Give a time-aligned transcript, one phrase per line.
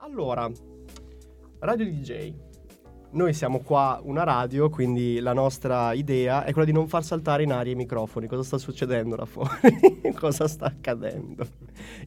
[0.00, 0.50] Allora,
[1.60, 2.34] Radio DJ.
[3.12, 7.44] Noi siamo qua una radio, quindi la nostra idea è quella di non far saltare
[7.44, 8.26] in aria i microfoni.
[8.26, 10.12] Cosa sta succedendo là fuori?
[10.14, 11.46] Cosa sta accadendo?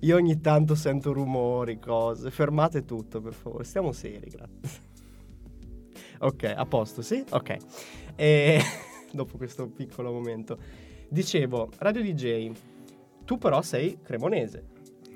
[0.02, 2.30] Io ogni tanto sento rumori, cose.
[2.30, 3.64] Fermate tutto, per favore.
[3.64, 4.88] Stiamo seri, grazie.
[6.20, 7.24] Ok, a posto, sì?
[7.32, 7.58] Ok.
[8.16, 8.62] E
[9.12, 10.60] dopo questo piccolo momento.
[11.10, 12.52] Dicevo, Radio DJ,
[13.26, 14.68] tu però sei cremonese.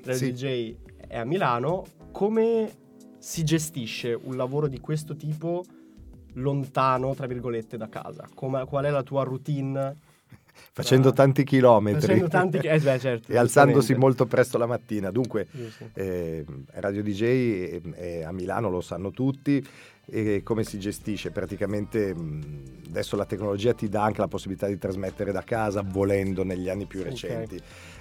[0.02, 0.32] Radio Sì.
[0.32, 1.84] DJ è a Milano.
[2.14, 2.70] Come
[3.18, 5.64] si gestisce un lavoro di questo tipo
[6.34, 8.28] lontano, tra virgolette, da casa?
[8.32, 9.96] Come- qual è la tua routine?
[10.72, 11.12] Facendo Ah.
[11.12, 12.00] tanti chilometri.
[12.02, 15.10] Facendo tanti eh, beh, certo, e alzandosi molto presto la mattina.
[15.10, 15.48] Dunque,
[15.94, 16.44] eh,
[16.74, 17.22] Radio DJ
[17.82, 19.66] è- è a Milano lo sanno tutti.
[20.06, 21.30] E come si gestisce?
[21.32, 22.14] Praticamente
[22.88, 26.84] adesso la tecnologia ti dà anche la possibilità di trasmettere da casa volendo negli anni
[26.86, 27.58] più recenti.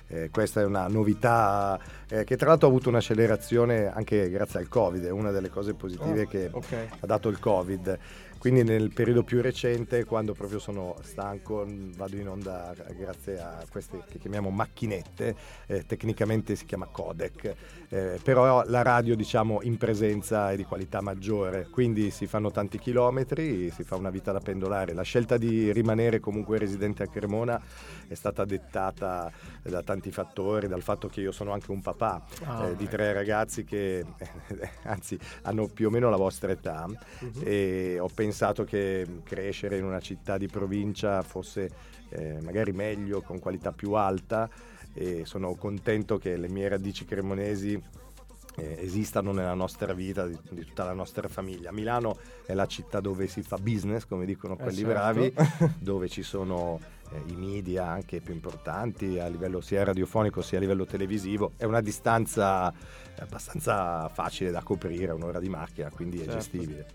[0.07, 4.67] Eh, questa è una novità eh, che tra l'altro ha avuto un'accelerazione anche grazie al
[4.67, 6.73] Covid, è una delle cose positive Oh, che ok.
[6.99, 7.99] ha dato il Covid.
[8.43, 14.03] Quindi nel periodo più recente, quando proprio sono stanco, vado in onda grazie a queste
[14.09, 15.33] che chiamiamo macchinette,
[15.65, 17.55] eh, tecnicamente si chiama codec,
[17.87, 22.79] eh, però la radio diciamo in presenza è di qualità maggiore, quindi si fanno tanti
[22.79, 24.91] chilometri, si fa una vita da pendolare.
[24.91, 27.57] La scelta di rimanere comunque residente a Cremona
[28.13, 32.67] è stata dettata da tanti fattori, dal fatto che io sono anche un papà Ah,
[32.67, 32.91] eh, di ecco.
[32.95, 34.05] tre ragazzi che
[34.83, 37.41] anzi hanno più o meno la vostra età Mhm.
[37.43, 43.39] e ho pensato che crescere in una città di provincia fosse eh, magari meglio, con
[43.39, 44.47] qualità più alta
[44.93, 47.81] e sono contento che le mie radici cremonesi
[48.55, 51.71] eh, esistano nella nostra vita, di, di tutta la nostra famiglia.
[51.71, 54.91] Milano è la città dove si fa business, come dicono Eh, quelli certo.
[54.93, 55.33] bravi,
[55.79, 56.79] dove ci sono
[57.11, 61.53] eh, i media anche più importanti a livello sia radiofonico sia a livello televisivo.
[61.57, 62.71] È una distanza
[63.19, 66.37] abbastanza facile da coprire, un'ora di macchina, quindi è Certo.
[66.37, 66.85] gestibile.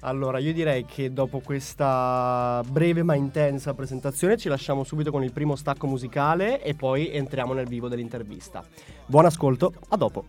[0.00, 5.32] Allora, io direi che dopo questa breve ma intensa presentazione ci lasciamo subito con il
[5.32, 8.62] primo stacco musicale e poi entriamo nel vivo dell'intervista.
[9.06, 10.26] Buon ascolto, a dopo.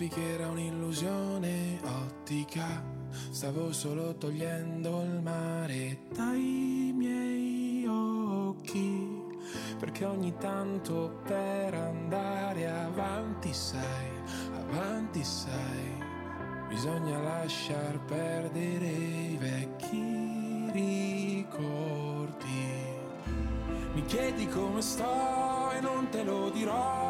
[0.00, 2.82] Sappi che era un'illusione ottica.
[3.30, 9.28] Stavo solo togliendo il mare dai miei occhi.
[9.78, 14.08] Perché ogni tanto per andare avanti, sai,
[14.54, 16.02] avanti, sai,
[16.68, 22.08] bisogna lasciar perdere i vecchi ricordi.
[23.92, 27.09] Mi chiedi come sto e non te lo dirò.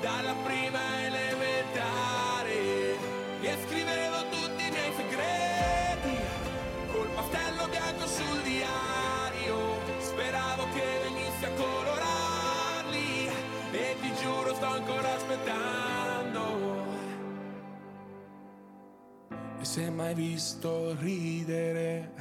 [0.00, 2.58] Dalla prima elementare.
[3.40, 6.16] E scrivevo tutti i miei segreti,
[6.92, 13.28] col pastello bianco sul diario, speravo che venissi a colorarli,
[13.72, 16.88] e ti giuro sto ancora aspettando.
[19.60, 22.12] E se mai visto ridere,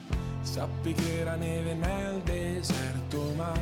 [0.42, 3.52] sappi che era neve nel deserto, ma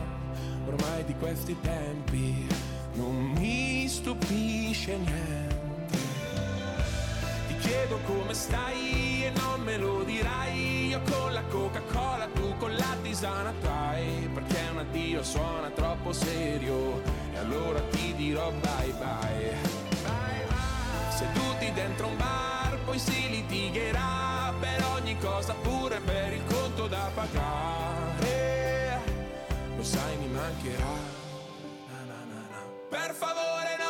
[0.66, 2.46] ormai di questi tempi
[2.96, 5.54] non mi stupisce niente.
[7.48, 12.74] Ti chiedo come stai e non me lo dirai, io con la Coca-Cola, tu con
[12.74, 19.84] la tisana trai, perché un addio suona troppo serio, e allora ti dirò bye bye.
[21.10, 27.10] Seduti dentro un bar, poi si litigherà per ogni cosa, pure per il conto da
[27.14, 29.00] pagare.
[29.76, 31.05] Lo sai, mi mancherà.
[33.16, 33.85] Favore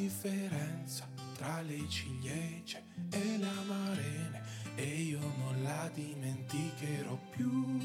[0.00, 1.06] differenza
[1.36, 4.42] tra le ciliegie e le amarene
[4.74, 7.78] e io non la dimenticherò più.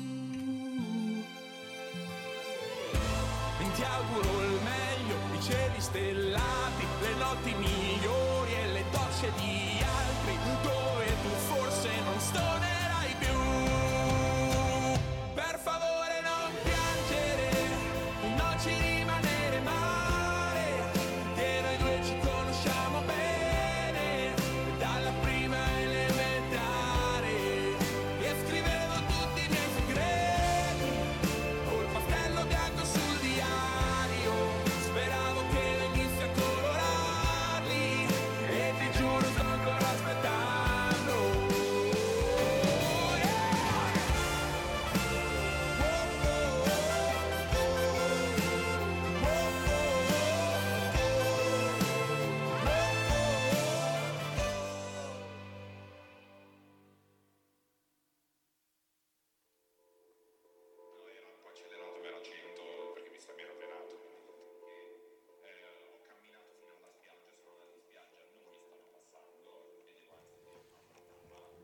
[3.76, 10.85] Ti auguro il meglio, i cieli stellati, le notti migliori e le docce di altri,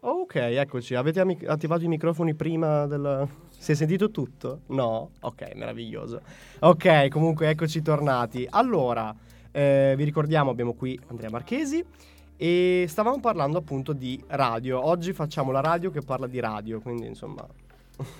[0.03, 0.95] Ok, eccoci.
[0.95, 3.27] Avete ami- attivato i microfoni prima del...
[3.56, 4.62] Si è sentito tutto?
[4.68, 5.12] No?
[5.19, 6.21] Ok, meraviglioso.
[6.62, 8.48] Ok, comunque eccoci tornati.
[8.50, 9.13] Allora,
[9.51, 11.86] eh, vi ricordiamo, abbiamo qui Andrea Marchesi
[12.36, 14.83] e stavamo parlando appunto di radio.
[14.83, 17.45] Oggi facciamo la radio che parla di radio, quindi insomma...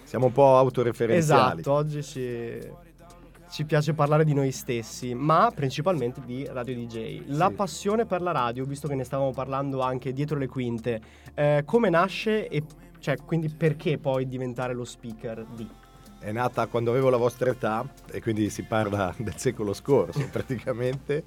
[0.04, 1.62] Siamo un po' autoreferenziali.
[1.62, 2.60] Esatto, oggi ci,
[3.52, 7.24] ci piace parlare di noi stessi, ma principalmente di radio DJ.
[7.28, 7.54] La Sì.
[7.56, 11.02] passione per la radio, visto che ne stavamo parlando anche dietro le quinte,
[11.34, 12.64] eh, come nasce e
[13.00, 15.68] cioè, quindi perché poi diventare lo speaker di?
[16.20, 21.24] È nata quando avevo la vostra età e quindi si parla del secolo scorso praticamente.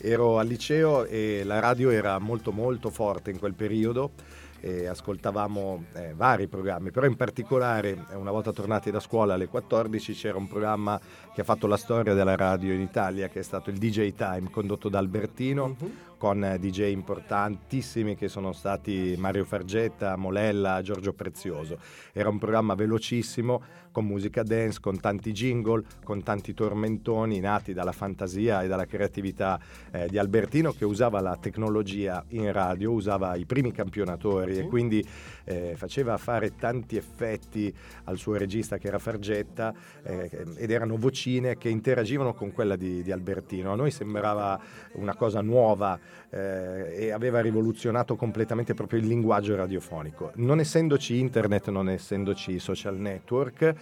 [0.00, 4.12] Ero al liceo e la radio era molto molto forte in quel periodo
[4.60, 9.46] e ascoltavamo eh, vari programmi, però in particolare eh, una volta tornati da scuola alle
[9.46, 11.00] 14 c'era un programma
[11.32, 14.50] che ha fatto la storia della radio in Italia che è stato il DJ Time
[14.50, 15.76] condotto da Albertino
[16.18, 21.78] con eh, DJ importantissimi che sono stati Mario Fargetta, Molella, Giorgio Prezioso.
[22.12, 23.62] Era un programma velocissimo
[23.92, 29.58] con musica dance, con tanti jingle, con tanti tormentoni nati dalla fantasia e dalla creatività
[29.90, 34.60] eh, di Albertino che usava la tecnologia in radio, usava i primi campionatori Sì.
[34.60, 35.06] e quindi
[35.44, 37.72] eh, faceva fare tanti effetti
[38.04, 43.02] al suo regista che era Fargetta eh, ed erano vocine che interagivano con quella di,
[43.02, 43.72] di Albertino.
[43.72, 44.60] A noi sembrava
[44.94, 45.98] una cosa nuova
[46.30, 50.32] eh, e aveva rivoluzionato completamente proprio il linguaggio radiofonico.
[50.36, 53.74] Non essendoci internet, non essendoci social network,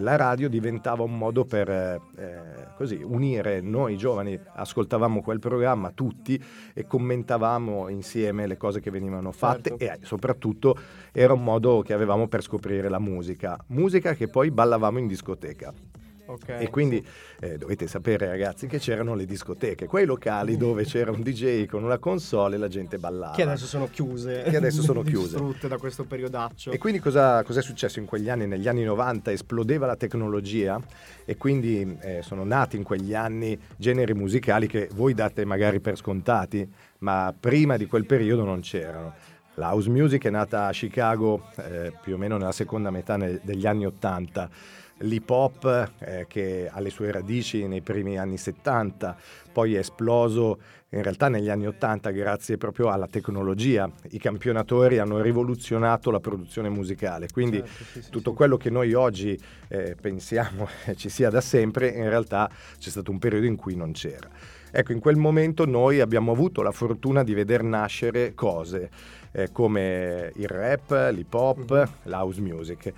[0.00, 2.00] la radio diventava un modo per eh,
[2.76, 6.42] così unire noi giovani, ascoltavamo quel programma tutti
[6.72, 9.84] e commentavamo insieme le cose che venivano fatte Certo.
[9.84, 10.76] e eh, soprattutto
[11.12, 15.72] era un modo che avevamo per scoprire la musica, musica che poi ballavamo in discoteca.
[16.26, 16.48] Ok.
[16.48, 17.04] E quindi
[17.40, 21.82] eh, dovete sapere ragazzi che c'erano le discoteche, quei locali dove c'era un DJ con
[21.82, 23.34] una console e la gente ballava.
[23.34, 24.42] Che adesso sono chiuse.
[24.42, 25.30] Che adesso sono chiuse.
[25.30, 26.70] Distrutte da questo periodaccio.
[26.70, 28.46] E quindi cosa, cosa è successo in quegli anni?
[28.46, 30.80] Negli anni 90 esplodeva la tecnologia
[31.24, 35.96] e quindi eh, sono nati in quegli anni generi musicali che voi date magari per
[35.96, 36.66] scontati,
[36.98, 39.14] ma prima di quel periodo non c'erano.
[39.56, 43.38] La house music è nata a Chicago eh, più o meno nella seconda metà ne-
[43.42, 44.48] degli anni 80,
[45.02, 49.16] l'hip hop eh, che ha le sue radici nei primi anni 70,
[49.52, 50.58] poi è esploso
[50.90, 53.90] in realtà negli anni 80 grazie proprio alla tecnologia.
[54.10, 58.36] I campionatori hanno rivoluzionato la produzione musicale, quindi Certo, sì, sì, tutto sì.
[58.36, 63.18] quello che noi oggi eh, pensiamo ci sia da sempre, in realtà c'è stato un
[63.18, 64.28] periodo in cui non c'era.
[64.74, 68.90] Ecco, in quel momento noi abbiamo avuto la fortuna di veder nascere cose
[69.32, 71.88] eh, come il rap, l'hip hop, Mhm.
[72.04, 72.92] la house music.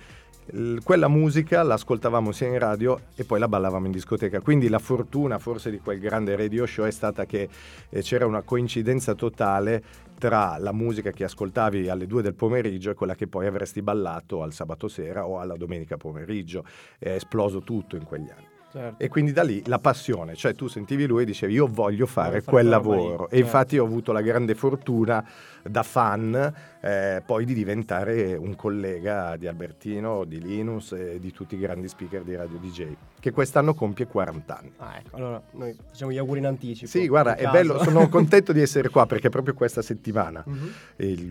[0.47, 4.41] Quella musica l'ascoltavamo sia in radio e poi la ballavamo in discoteca.
[4.41, 7.49] Quindi la fortuna forse di quel grande radio show è stata che
[7.89, 9.83] eh, c'era una coincidenza totale
[10.19, 14.43] tra la musica che ascoltavi alle 2 del pomeriggio e quella che poi avresti ballato
[14.43, 16.63] al sabato sera o alla domenica pomeriggio.
[16.99, 18.54] È esploso tutto in quegli anni.
[18.75, 19.01] Certo.
[19.01, 22.41] E quindi da lì la passione, cioè tu sentivi lui e dicevi io voglio fare
[22.41, 23.23] Voglio fare quel roba lì, lavoro.
[23.23, 23.35] E certo.
[23.37, 25.25] infatti ho avuto la grande fortuna
[25.63, 31.55] da fan eh, poi di diventare un collega di Albertino, di Linus e di tutti
[31.55, 32.87] i grandi speaker di Radio DJ,
[33.25, 34.71] che quest'anno compie 40 anni.
[34.77, 36.85] Ah, ecco, allora noi facciamo gli auguri in anticipo.
[36.85, 40.71] Sì, guarda, è bello, sono contento di essere qua perché proprio questa settimana, Mhm.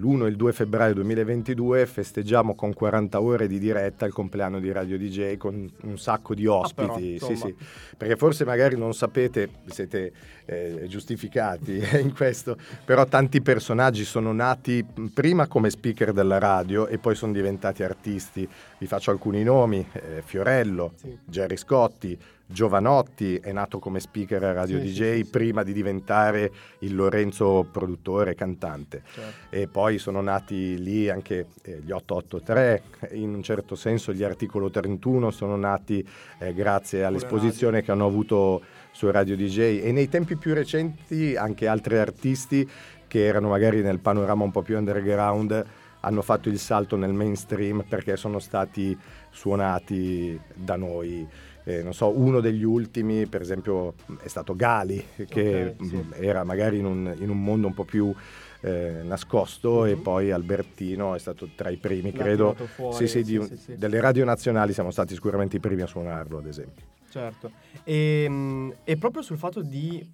[0.00, 4.72] l'1 e il 2 febbraio 2022, festeggiamo con 40 ore di diretta il compleanno di
[4.72, 6.84] Radio DJ con un sacco di Ah, ospiti.
[6.86, 7.56] però, sì, insomma, sì, sì,
[7.96, 10.12] perché forse magari non sapete, siete
[10.46, 16.98] eh, giustificati in questo, però tanti personaggi sono nati prima come speaker della radio e
[16.98, 18.48] poi sono diventati artisti.
[18.78, 21.16] Vi faccio alcuni nomi, eh, Fiorello, Sì.
[21.24, 25.30] Gerry Scotti, Giovanotti è nato come speaker a Radio Sì, DJ sì, sì.
[25.30, 29.46] prima di diventare il Lorenzo produttore e cantante Certo.
[29.48, 32.82] e poi sono nati lì anche eh, gli 883,
[33.12, 36.06] in un certo senso gli articolo 31 sono nati
[36.38, 38.60] eh, grazie all'esposizione che hanno avuto
[38.94, 42.68] su Radio DJ e nei tempi più recenti anche altri artisti
[43.08, 45.66] che erano magari nel panorama un po' più underground
[45.98, 48.96] hanno fatto il salto nel mainstream perché sono stati
[49.30, 51.26] suonati da noi.
[51.64, 56.04] Eh, non so, uno degli ultimi, per esempio, è stato Gali, che Ok, sì.
[56.20, 58.14] era magari in un, in un mondo un po' più
[58.60, 60.02] eh, nascosto e Mhm.
[60.02, 62.54] poi Albertino è stato tra i primi, L'ha credo.
[62.74, 63.76] fuori, sì, sì, un- sì, sì.
[63.76, 66.84] Delle radio nazionali siamo stati sicuramente i primi a suonarlo, ad esempio.
[67.14, 67.52] Certo.
[67.84, 70.04] E, mm, e proprio sul fatto di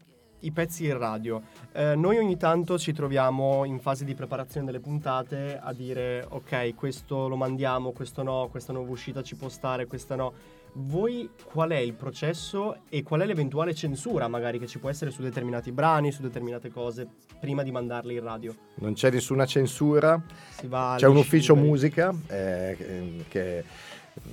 [0.40, 1.42] i pezzi in radio,
[1.73, 6.75] eh, noi ogni tanto ci troviamo in fase di preparazione delle puntate a dire ok,
[6.75, 10.59] questo lo mandiamo, questo no, questa nuova uscita ci può stare, questa no.
[10.73, 15.11] Voi qual è il processo e qual è l'eventuale censura magari che ci può essere
[15.11, 17.09] su determinati brani, su determinate cose
[17.40, 18.54] prima di mandarli in radio?
[18.75, 20.23] Non c'è nessuna censura,
[20.97, 23.64] C'è un ufficio musica eh, che-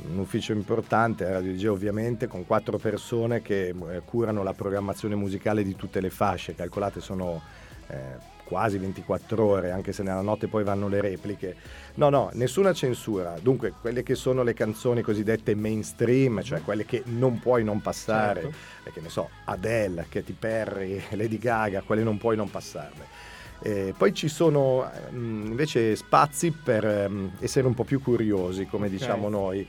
[0.09, 5.63] un ufficio importante, Radio DJ ovviamente, con quattro persone che eh, curano la programmazione musicale
[5.63, 6.55] di tutte le fasce.
[6.55, 7.41] Calcolate sono
[7.87, 11.55] eh, quasi 24 ore, anche se nella notte poi vanno le repliche.
[11.95, 13.35] No, no, nessuna censura.
[13.41, 18.41] Dunque, quelle che sono le canzoni cosiddette mainstream, cioè quelle che non puoi non passare,
[18.41, 18.57] Certo.
[18.85, 23.15] eh, che ne so, Adele, Katy Perry, Lady Gaga, quelle non puoi non passarle.
[23.59, 28.85] Eh, poi ci sono ehm, invece spazi per ehm, essere un po' più curiosi, come
[28.85, 28.91] Ok.
[28.91, 29.67] diciamo noi.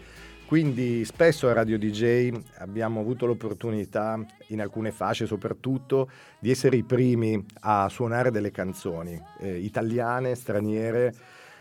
[0.49, 6.85] Quindi spesso a Radio DJ abbiamo avuto l'opportunità, in alcune fasce soprattutto, di essere i
[6.85, 11.15] primi a suonare delle canzoni eh, italiane, straniere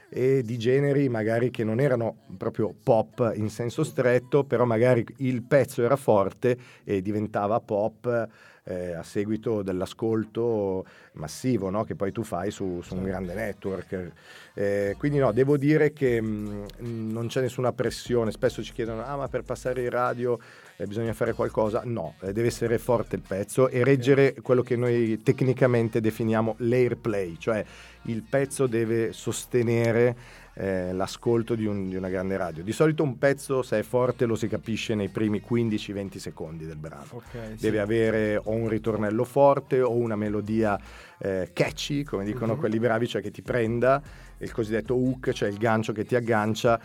[0.07, 5.43] e di generi magari che non erano proprio pop in senso stretto, però magari il
[5.43, 8.29] pezzo era forte e diventava pop
[8.67, 11.83] eh, a seguito dell'ascolto massivo no?
[11.83, 14.11] che poi tu fai su, su un grande network.
[14.53, 19.15] Eh, quindi no, devo dire che mh, non c'è nessuna pressione, spesso ci chiedono, ah
[19.15, 20.37] ma per passare in radio
[20.77, 24.75] eh, bisogna fare qualcosa, no, eh, deve essere forte il pezzo e reggere quello che
[24.75, 27.63] noi tecnicamente definiamo l'airplay, cioè
[28.03, 30.15] il pezzo deve sostenere
[30.59, 32.63] eh, l'ascolto di, un- di una grande radio.
[32.63, 36.77] Di solito un pezzo, se è forte, lo si capisce nei primi 15-20 secondi del
[36.77, 37.05] brano.
[37.11, 37.23] Ok,
[37.55, 37.61] sì.
[37.61, 40.79] Deve avere o un ritornello forte o una melodia
[41.19, 42.59] eh, catchy, come dicono Mhm.
[42.59, 44.01] quelli bravi, cioè che ti prenda,
[44.39, 46.79] il cosiddetto hook, cioè il gancio che ti aggancia.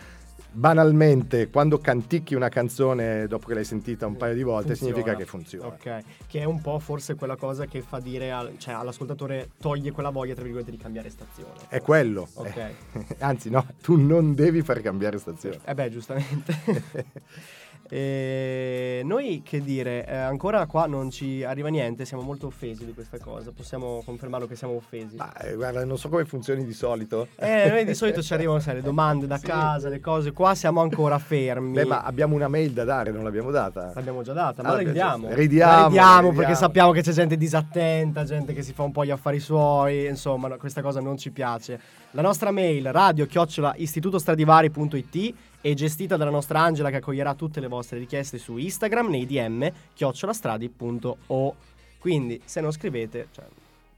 [0.54, 4.92] Banalmente, quando canticchi una canzone dopo che l'hai sentita un paio di volte, Funziona.
[4.92, 5.66] significa che funziona.
[5.68, 9.92] Ok, che è un po' forse quella cosa che fa dire al- cioè, all'ascoltatore toglie
[9.92, 11.52] quella voglia, tra virgolette, di cambiare stazione.
[11.68, 12.28] È quello.
[12.34, 12.56] Ok.
[12.56, 12.74] Eh,
[13.20, 15.58] Anzi, no, tu non devi far cambiare stazione.
[15.64, 16.54] Eh beh, giustamente.
[17.94, 22.94] E noi che dire, eh, ancora qua non ci arriva niente, siamo molto offesi di
[22.94, 25.16] questa cosa, possiamo confermarlo che siamo offesi.
[25.16, 27.28] Ma eh, guarda, non so come funzioni di solito.
[27.36, 29.44] Eh, noi di solito ci arrivano sai, le domande da Sì.
[29.44, 31.72] casa, le cose, qua siamo ancora fermi.
[31.74, 33.92] Beh, ma abbiamo una mail da dare, non l'abbiamo data.
[33.94, 35.28] L'abbiamo già data, ma Allora, ridiamo.
[35.34, 36.54] ridiamo, La ridiamo perché ridiamo.
[36.54, 40.48] sappiamo che c'è gente disattenta, gente che si fa un po' gli affari suoi, insomma,
[40.48, 41.78] no, questa cosa non ci piace.
[42.12, 47.68] La nostra mail radio chiocciola istitutostradivari.it è gestita dalla nostra Angela che accoglierà tutte le
[47.68, 51.54] vostre richieste su Instagram nei DM chiocciolastradi.o.
[51.98, 53.44] Quindi se non scrivete, cioè,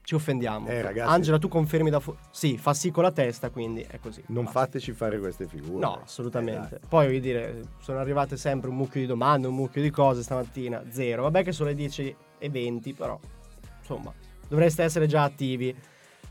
[0.03, 0.67] ci offendiamo.
[0.67, 1.11] Eh, ragazzi.
[1.11, 4.21] Angela, tu confermi da fu- Sì, fa sì con la testa, quindi è così.
[4.27, 4.59] Non Basta.
[4.59, 5.79] fateci fare queste figure.
[5.79, 6.79] No, assolutamente.
[6.87, 10.83] Poi voglio dire, sono arrivate sempre un mucchio di domande, un mucchio di cose stamattina,
[10.89, 11.23] zero.
[11.23, 13.19] Vabbè che sono le 10 e 20, però
[13.79, 14.13] insomma,
[14.47, 15.75] dovreste essere già attivi.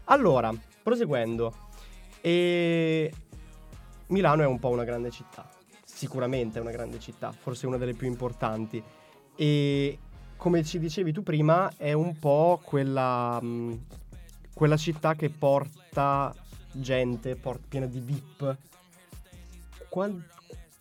[0.05, 1.53] Allora, proseguendo.
[2.21, 3.13] E
[4.09, 5.49] Milano è un po' una grande città.
[5.85, 8.83] Sicuramente è una grande città, forse una delle più importanti.
[9.37, 9.99] E
[10.37, 13.85] come ci dicevi tu prima, è un po' quella, mh,
[14.53, 16.35] quella città che porta
[16.73, 18.57] gente, por- piena di VIP.
[19.89, 20.23] Qual-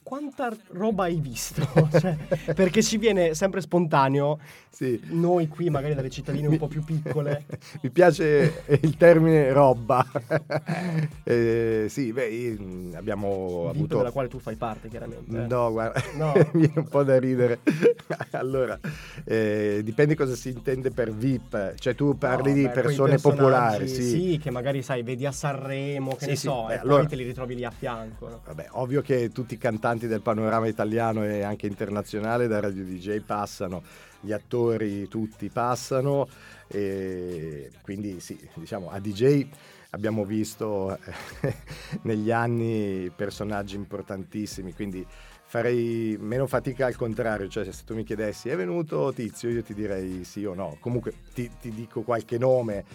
[0.03, 1.62] quanta roba hai visto?
[1.91, 2.15] Cioè,
[2.53, 5.00] perché ci viene sempre spontaneo, Sì.
[5.10, 7.45] noi qui magari dalle cittadine un po' più piccole.
[7.81, 10.05] Mi piace il termine roba.
[11.24, 12.57] Eh, sì, beh,
[12.95, 13.98] abbiamo VIP avuto...
[13.98, 15.43] della quale tu fai parte, chiaramente.
[15.43, 15.48] eh.
[15.48, 16.33] No, guarda, No.
[16.53, 17.60] mi viene un po' da ridere.
[18.31, 18.77] allora,
[19.24, 21.75] eh, dipende cosa si intende per VIP.
[21.75, 24.03] Cioè, tu parli No, di beh, persone popolari, sì.
[24.03, 27.15] Sì, che magari sai, vedi a Sanremo, che Sì, ne so, beh, e allora- te
[27.15, 28.27] li ritrovi lì a fianco.
[28.29, 28.41] no?
[28.45, 32.83] Vabbè, ovvio che tutti i cantanti importanti del panorama italiano e anche internazionale da Radio
[32.83, 33.83] DJ passano,
[34.19, 36.27] gli attori tutti passano
[36.67, 39.45] e quindi sì, diciamo a DJ
[39.91, 40.97] abbiamo visto
[41.41, 41.55] eh,
[42.03, 45.05] negli anni personaggi importantissimi, quindi
[45.45, 49.50] farei meno fatica al contrario, cioè se tu mi chiedessi è venuto Tizio?
[49.50, 52.85] io ti direi sì o no, comunque ti, ti dico qualche nome,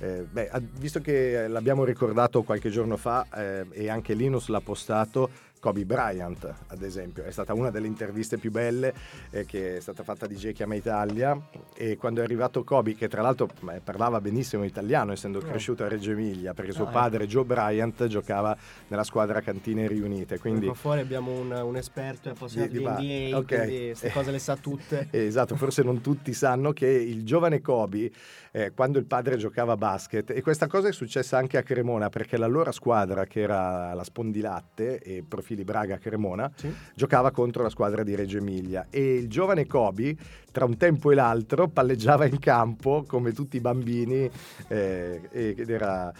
[0.00, 5.30] eh, beh, visto che l'abbiamo ricordato qualche giorno fa eh, e anche Linus l'ha postato,
[5.60, 7.24] Kobe Bryant, ad esempio.
[7.24, 8.94] È stata una delle interviste più belle
[9.30, 10.52] eh, che è stata fatta di J.
[10.52, 11.38] Chiama Italia
[11.74, 15.42] e quando è arrivato Kobe, che tra l'altro eh, parlava benissimo italiano essendo Oh.
[15.42, 18.56] cresciuto a Reggio Emilia, perché suo Ah, padre Joe Bryant giocava
[18.88, 20.66] nella squadra Cantine Riunite, quindi...
[20.66, 23.44] Qua fuori abbiamo un, un esperto appassionato Di- di, di ba- NBA, ok.
[23.46, 25.08] quindi queste cose le sa tutte.
[25.28, 28.10] Esatto, forse non tutti sanno che il giovane Kobe,
[28.50, 32.08] eh, quando il padre giocava a basket, e questa cosa è successa anche a Cremona,
[32.08, 36.70] perché l'allora squadra, che era la Spondilatte e Profili Braga Cremona, Sì.
[36.94, 40.14] giocava contro la squadra di Reggio Emilia e il giovane Kobe,
[40.52, 44.30] tra un tempo e l'altro, palleggiava in campo come tutti i bambini
[44.68, 46.12] eh, ed era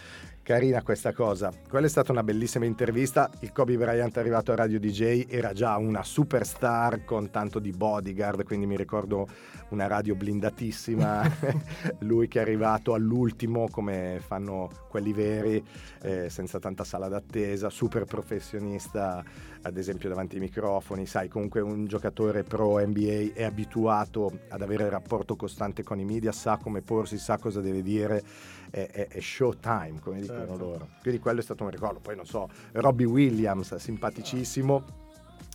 [0.49, 1.53] carina questa cosa.
[1.69, 3.29] Quella è stata una bellissima intervista.
[3.41, 8.43] Il Kobe Bryant arrivato a Radio DJ, era già una superstar con tanto di bodyguard,
[8.45, 9.27] quindi mi ricordo
[9.69, 11.21] una radio blindatissima.
[12.01, 15.63] Lui che è arrivato all'ultimo, come fanno quelli veri,
[16.01, 19.23] eh, senza tanta sala d'attesa, super professionista,
[19.61, 21.05] ad esempio davanti ai microfoni.
[21.05, 26.31] Sai, comunque un giocatore pro NBA è abituato ad avere rapporto costante con i media,
[26.31, 28.23] sa come porsi, sa cosa deve dire
[28.71, 30.57] è, è, è showtime, come dicono Certo.
[30.57, 30.87] loro.
[31.01, 31.99] Quindi quello è stato un ricordo.
[31.99, 34.97] Poi non so, Robbie Williams, simpaticissimo.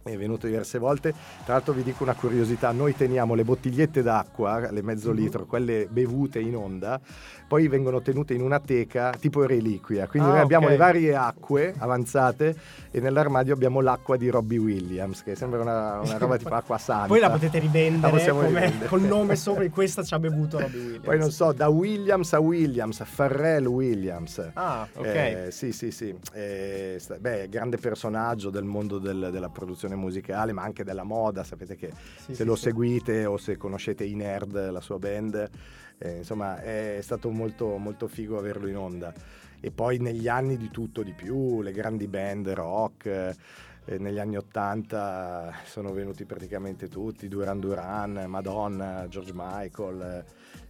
[0.03, 1.15] È venuto diverse volte.
[1.45, 5.17] Tra l'altro vi dico una curiosità, noi teniamo le bottigliette d'acqua, le mezzo Mhm.
[5.17, 7.01] litro, quelle bevute in onda,
[7.47, 10.07] poi vengono tenute in una teca tipo reliquia.
[10.07, 12.55] Quindi Ah, noi abbiamo le varie acque avanzate
[12.91, 17.07] e nell'armadio abbiamo l'acqua di Robbie Williams, che sembra una, una roba tipo acqua santa.
[17.07, 18.87] Poi la potete La rivendere come- rivendere.
[18.89, 21.05] col nome sopra questa ci ha bevuto Robbie Williams.
[21.05, 24.51] Poi non so, da Williams a Williams, Pharrell Williams.
[24.55, 25.05] Ah, ok.
[25.07, 26.15] Eh, sì, sì, sì.
[26.33, 31.45] Eh, beh, grande personaggio del mondo del- della produzione musicale, ma anche della moda.
[31.45, 32.63] Sapete che Sì, se sì, lo sì.
[32.63, 35.49] seguite o se conoscete i Nerd, la sua band,
[36.05, 39.13] eh, insomma, è stato molto, molto figo averlo in onda.
[39.61, 43.07] E poi negli anni di tutto di più, le grandi band rock.
[43.87, 50.25] eh, negli anni 80 sono venuti praticamente tutti, Duran Duran, Madonna, George Michael, eh,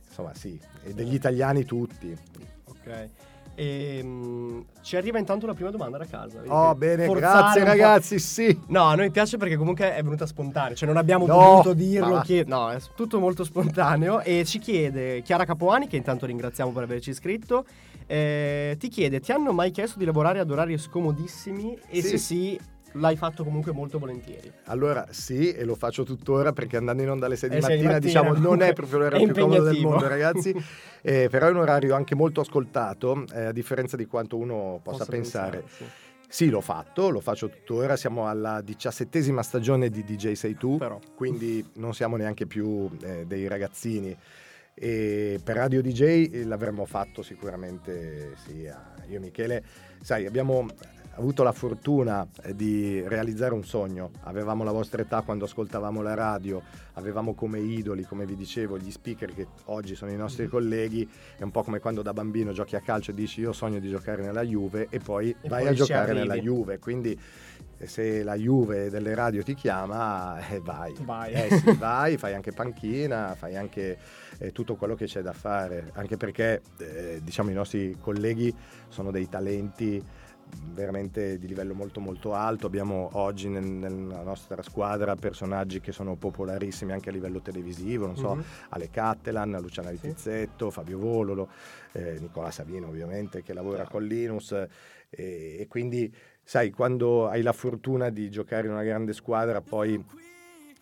[0.07, 2.16] insomma sì, e degli italiani tutti.
[2.64, 3.09] Ok.
[3.57, 6.40] Ehm, ci arriva intanto la prima domanda da casa.
[6.47, 8.59] Oh bene, grazie ragazzi, sì.
[8.69, 12.14] No, a noi piace perché comunque è venuta spontanea, cioè non abbiamo No, dovuto dirlo.
[12.17, 14.21] ma- chi- No, è tutto molto spontaneo.
[14.21, 17.64] E ci chiede Chiara Capuani, che intanto ringraziamo per averci iscritto,
[18.07, 21.79] eh, ti chiede: ti hanno mai chiesto di lavorare ad orari scomodissimi?
[21.88, 22.09] E Sì.
[22.09, 22.61] se sì,
[22.94, 24.52] l'hai fatto comunque molto volentieri.
[24.64, 27.64] Allora sì, e lo faccio tuttora perché andando in onda alle 6 di Eh, di
[27.64, 30.54] mattina, mattina, diciamo non è proprio l'orario più comodo del mondo ragazzi,
[31.07, 35.04] Eh, però è un orario anche molto ascoltato, eh, a differenza di quanto uno possa,
[35.04, 35.64] pensare.
[35.68, 35.85] sì.
[36.26, 40.98] Sì, l'ho fatto, lo faccio tuttora, siamo alla diciassettesima stagione di DJ Sei Tu, Però.
[41.14, 44.16] quindi non siamo neanche più eh, dei ragazzini.
[44.74, 48.74] E per Radio DJ l'avremmo fatto sicuramente sì, io
[49.09, 49.62] e Michele.
[50.00, 50.66] Sai, abbiamo
[51.16, 54.11] avuto la fortuna eh, di realizzare un sogno.
[54.22, 56.62] Avevamo la vostra età quando ascoltavamo la radio,
[56.94, 61.09] avevamo come idoli, come vi dicevo, gli speaker che oggi sono i nostri colleghi.
[61.37, 63.88] È un po' come quando da bambino giochi a calcio e dici io sogno di
[63.88, 66.18] giocare nella Juve e poi E vai poi a giocare arrivi.
[66.18, 66.79] nella Juve.
[66.79, 67.18] Quindi
[67.79, 70.94] eh, se la Juve delle radio ti chiama, eh, vai.
[71.00, 71.33] Vai.
[71.33, 73.98] Eh sì, vai, fai anche panchina, fai anche
[74.38, 78.55] eh, tutto quello che c'è da fare, anche perché eh, diciamo i nostri colleghi
[78.88, 80.03] sono dei talenti
[80.73, 82.67] veramente di livello molto molto alto.
[82.67, 88.17] Abbiamo oggi nel- nella nostra squadra personaggi che sono popolarissimi anche a livello televisivo non
[88.17, 88.45] so Mhm.
[88.71, 91.49] Ale Cattelan, Luciana Vitizzetto, Fabio Vololo,
[91.93, 94.69] eh, Nicola Savino ovviamente che lavora con Linus eh,
[95.11, 96.12] e quindi
[96.43, 100.03] sai quando hai la fortuna di giocare in una grande squadra poi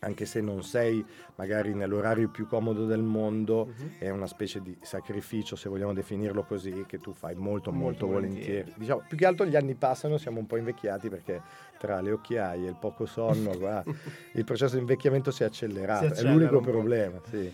[0.05, 1.05] anche se non sei
[1.37, 3.91] magari nell'orario più comodo del mondo, Mhm.
[3.99, 8.07] è una specie di sacrificio, se vogliamo definirlo così, che tu fai molto Molto molto,
[8.07, 8.47] volentieri.
[8.53, 8.73] volentieri.
[8.79, 11.41] Diciamo, più che altro gli anni passano, siamo un po' invecchiati perché
[11.79, 13.85] tra le occhiaie e il poco sonno, guarda,
[14.33, 17.21] il processo di invecchiamento si è accelerato, Si è l'unico problema.
[17.29, 17.53] Sì.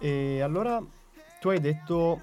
[0.00, 0.82] E allora
[1.40, 2.20] tu hai detto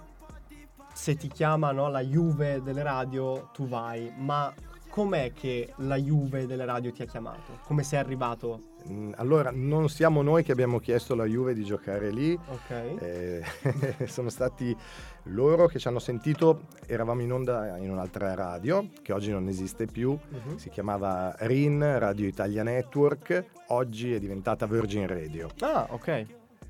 [0.93, 4.54] se ti chiama no, la Juve delle radio tu vai, ma
[4.89, 7.60] com'è che la Juve delle radio ti ha chiamato?
[7.63, 8.68] Come sei arrivato?
[9.17, 13.01] Allora, non siamo noi che abbiamo chiesto alla Juve di giocare lì, Ok.
[13.01, 13.43] eh,
[14.07, 14.75] sono stati
[15.23, 19.85] loro che ci hanno sentito, eravamo in onda in un'altra radio che oggi non esiste
[19.85, 20.55] più, Mhm.
[20.55, 25.49] si chiamava RIN, Radio Italia Network, oggi è diventata Virgin Radio.
[25.59, 26.25] Ah, ok.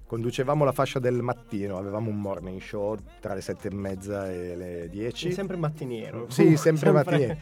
[0.06, 4.56] Conducevamo la fascia del mattino, avevamo un morning show tra le sette e mezza e
[4.56, 5.32] le dieci.
[5.32, 6.26] Sempre mattiniero.
[6.30, 7.38] Sì, sempre mattiniero.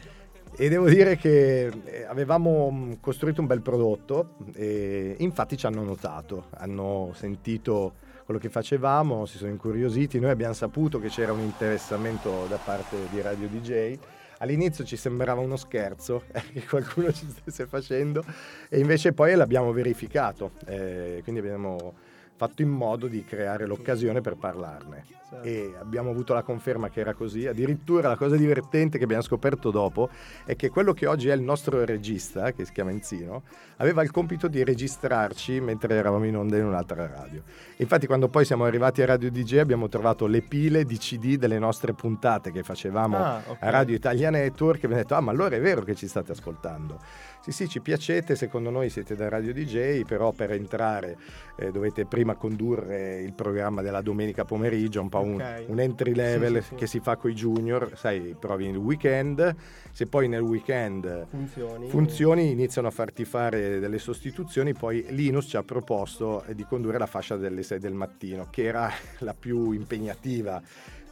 [0.56, 5.82] E devo dire che eh, avevamo mh, costruito un bel prodotto e infatti ci hanno
[5.82, 11.40] notato, hanno sentito quello che facevamo, si sono incuriositi, noi abbiamo saputo che c'era un
[11.40, 13.98] interessamento da parte di Radio DJ.
[14.40, 18.24] All'inizio ci sembrava uno scherzo eh, che qualcuno ci stesse facendo
[18.68, 21.94] e invece poi l'abbiamo verificato, eh, quindi abbiamo
[22.38, 25.04] fatto in modo di creare l'occasione per parlarne
[25.42, 27.46] e abbiamo avuto la conferma che era così.
[27.46, 30.08] Addirittura la cosa divertente che abbiamo scoperto dopo
[30.46, 33.42] è che quello che oggi è il nostro regista, che si chiama Enzino,
[33.76, 37.42] aveva il compito di registrarci mentre eravamo in onda in un'altra radio.
[37.76, 41.58] Infatti quando poi siamo arrivati a Radio DJ abbiamo trovato le pile di CD delle
[41.58, 43.56] nostre puntate che facevamo Ah, ok.
[43.60, 46.32] a Radio Italia Network e abbiamo detto ah ma allora è vero che ci state
[46.32, 46.98] ascoltando.
[47.40, 51.16] Sì sì ci piacete, secondo noi siete da Radio DJ, però per entrare
[51.56, 55.64] eh, dovete prima condurre il programma della domenica pomeriggio, un po' un, Ok.
[55.68, 56.74] un entry level Sì, sì, sì.
[56.74, 59.54] che si fa con i junior, sai, provi il weekend,
[59.92, 61.88] se poi nel weekend Funzioni.
[61.88, 66.98] funzioni iniziano a farti fare delle sostituzioni, poi Linus ci ha proposto eh, di condurre
[66.98, 70.60] la fascia delle 6 del mattino, che era la più impegnativa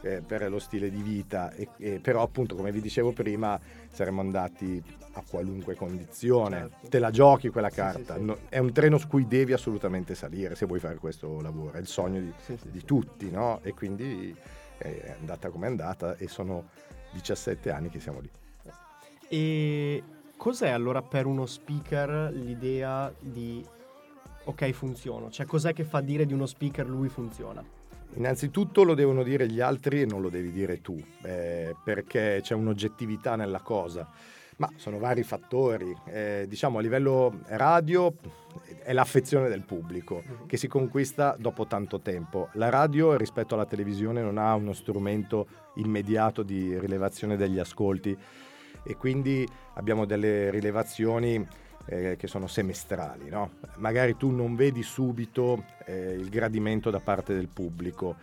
[0.01, 3.59] eh, per lo stile di vita, e, e però appunto come vi dicevo prima
[3.91, 4.83] saremmo andati
[5.17, 6.87] a qualunque condizione, Certo.
[6.89, 8.25] te la giochi quella Sì, carta, sì, sì.
[8.25, 11.79] No- è un treno su cui devi assolutamente salire se vuoi fare questo lavoro, è
[11.79, 12.85] il sogno di, Sì, sì, di sì.
[12.85, 13.59] tutti, no?
[13.63, 14.35] E quindi
[14.77, 16.69] è andata come è andata e sono
[17.11, 18.29] 17 anni che siamo lì.
[19.29, 20.03] E
[20.37, 23.65] cos'è allora per uno speaker l'idea di
[24.45, 25.29] ok funziono?
[25.31, 27.63] Cioè cos'è che fa dire di uno speaker lui funziona?
[28.13, 32.53] Innanzitutto lo devono dire gli altri e non lo devi dire tu, eh, perché c'è
[32.53, 34.07] un'oggettività nella cosa.
[34.57, 35.95] Ma sono vari fattori.
[36.05, 38.13] Eh, diciamo a livello radio
[38.83, 42.49] è l'affezione del pubblico che si conquista dopo tanto tempo.
[42.53, 48.17] La radio rispetto alla televisione non ha uno strumento immediato di rilevazione degli ascolti
[48.83, 51.45] e quindi abbiamo delle rilevazioni
[51.85, 53.29] eh, che sono semestrali.
[53.29, 53.51] no?
[53.75, 58.15] Magari tu non vedi subito eh, il gradimento da parte del pubblico,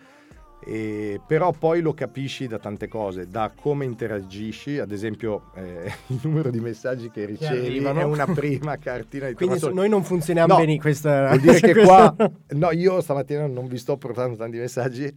[0.67, 6.21] e- però poi lo capisci da tante cose, da come interagisci, ad esempio eh, il
[6.23, 8.01] numero di messaggi che ricevi arrivano.
[8.01, 11.29] è una prima cartina di Quindi noi non funzioniamo No, bene questa...
[11.29, 12.15] Vuol dire che qua,
[12.51, 15.15] no, io stamattina non vi sto portando tanti messaggi,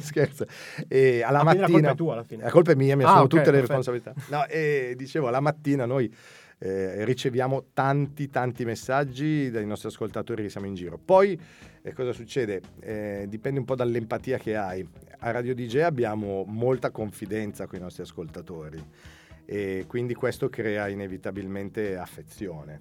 [0.00, 0.44] scherzo.
[0.88, 2.42] E alla Ah, quindi la mattina, colpa è tua alla fine.
[2.42, 3.74] la colpa è mia, mi Ah, sono ok, tutte le perfetto.
[3.76, 4.14] responsabilità.
[4.36, 6.12] No, e dicevo, alla mattina noi
[6.58, 10.98] eh, riceviamo tanti, tanti messaggi dai nostri ascoltatori che siamo in giro.
[10.98, 11.38] Poi
[11.82, 12.60] eh, cosa succede?
[12.80, 14.86] Eh, dipende un po' dall'empatia che hai.
[15.20, 18.82] A Radio DJ abbiamo molta confidenza con i nostri ascoltatori
[19.44, 22.80] e quindi questo crea inevitabilmente affezione.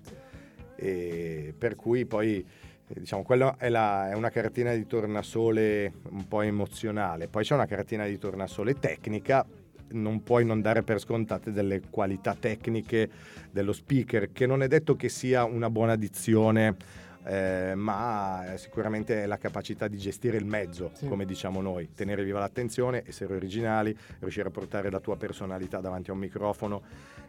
[0.76, 2.46] E per cui poi
[2.88, 7.54] eh, diciamo quella è, la- è una cartina di tornasole un po' emozionale poi c'è
[7.56, 9.46] una cartina di tornasole tecnica
[9.92, 13.10] non puoi non dare per scontate delle qualità tecniche
[13.52, 16.76] dello speaker che non è detto che sia una buona dizione
[17.28, 21.08] eh, ma sicuramente è la capacità di gestire il mezzo, Sì.
[21.08, 26.10] come diciamo noi, tenere viva l'attenzione, essere originali, riuscire a portare la tua personalità davanti
[26.10, 26.82] a un microfono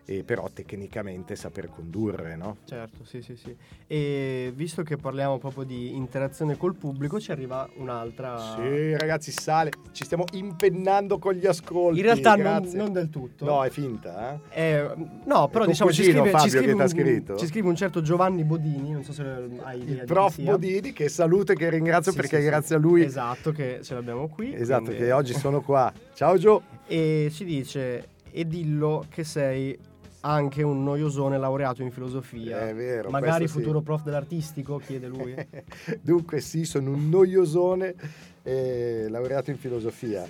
[0.05, 2.57] e però tecnicamente saper condurre, no?
[2.65, 3.55] Certo, sì, sì, sì.
[3.87, 8.39] E visto che parliamo proprio di interazione col pubblico, ci arriva un'altra...
[8.57, 11.99] Sì, ragazzi, sale, ci stiamo impennando con gli ascolti.
[11.99, 13.45] In realtà non, non del tutto.
[13.45, 14.63] No, è finta, eh?
[14.63, 14.95] Eh,
[15.27, 17.37] no, però diciamo ci cugino, scrive, ci Fabio, scrive che t'ha un, scritto?
[17.37, 19.23] ci scrive un certo Giovanni Bodini, non so se
[19.63, 20.51] hai Il di prof sia.
[20.51, 23.03] Bodini, che saluto e che ringrazio Sì, perché sì, grazie a lui...
[23.03, 24.55] Esatto, che ce l'abbiamo qui.
[24.55, 25.93] Esatto, quindi- che oggi sono qua.
[26.15, 26.63] Ciao Gio!
[26.87, 29.79] E ci dice, e dillo che sei
[30.21, 32.69] anche un noiosone laureato in filosofia.
[32.69, 33.63] È vero, Magari questo sì.
[33.63, 35.35] futuro prof dell'artistico, chiede lui.
[36.01, 37.95] Dunque sì, sono un noiosone
[38.43, 40.27] eh, laureato in filosofia.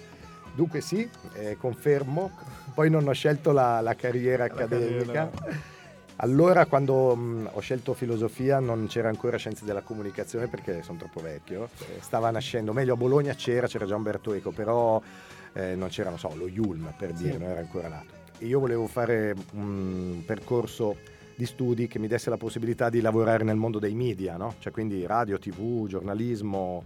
[0.55, 2.31] Dunque sì, eh, confermo.
[2.75, 5.31] Poi non ho scelto la, la carriera accademica.
[6.20, 11.20] Allora, quando mh, ho scelto filosofia, non c'era ancora scienze della comunicazione perché sono troppo
[11.20, 11.68] vecchio.
[12.00, 15.00] Stava nascendo, meglio a Bologna c'era, c'era già Umberto Eco, però
[15.52, 17.38] eh, non c'era, non so, lo Yulm per dire, Sì.
[17.38, 18.14] non era ancora nato.
[18.38, 20.96] E io volevo fare un percorso
[21.37, 24.57] di studi che mi desse la possibilità di lavorare nel mondo dei media, no?
[24.59, 26.85] Cioè quindi radio, tv, giornalismo,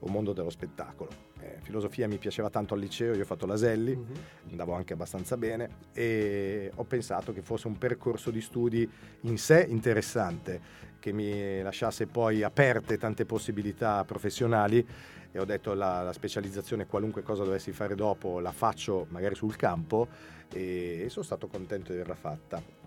[0.00, 1.08] un mondo dello spettacolo.
[1.40, 4.14] Eh, filosofia mi piaceva tanto al liceo, io ho fatto l'Aselli, Mhm.
[4.50, 8.88] andavo anche abbastanza bene e ho pensato che fosse un percorso di studi
[9.22, 10.60] in sé interessante,
[10.98, 14.84] che mi lasciasse poi aperte tante possibilità professionali
[15.30, 19.54] e ho detto la, la specializzazione, qualunque cosa dovessi fare dopo, la faccio magari sul
[19.56, 20.08] campo
[20.52, 22.77] e sono stato contento di averla fatta.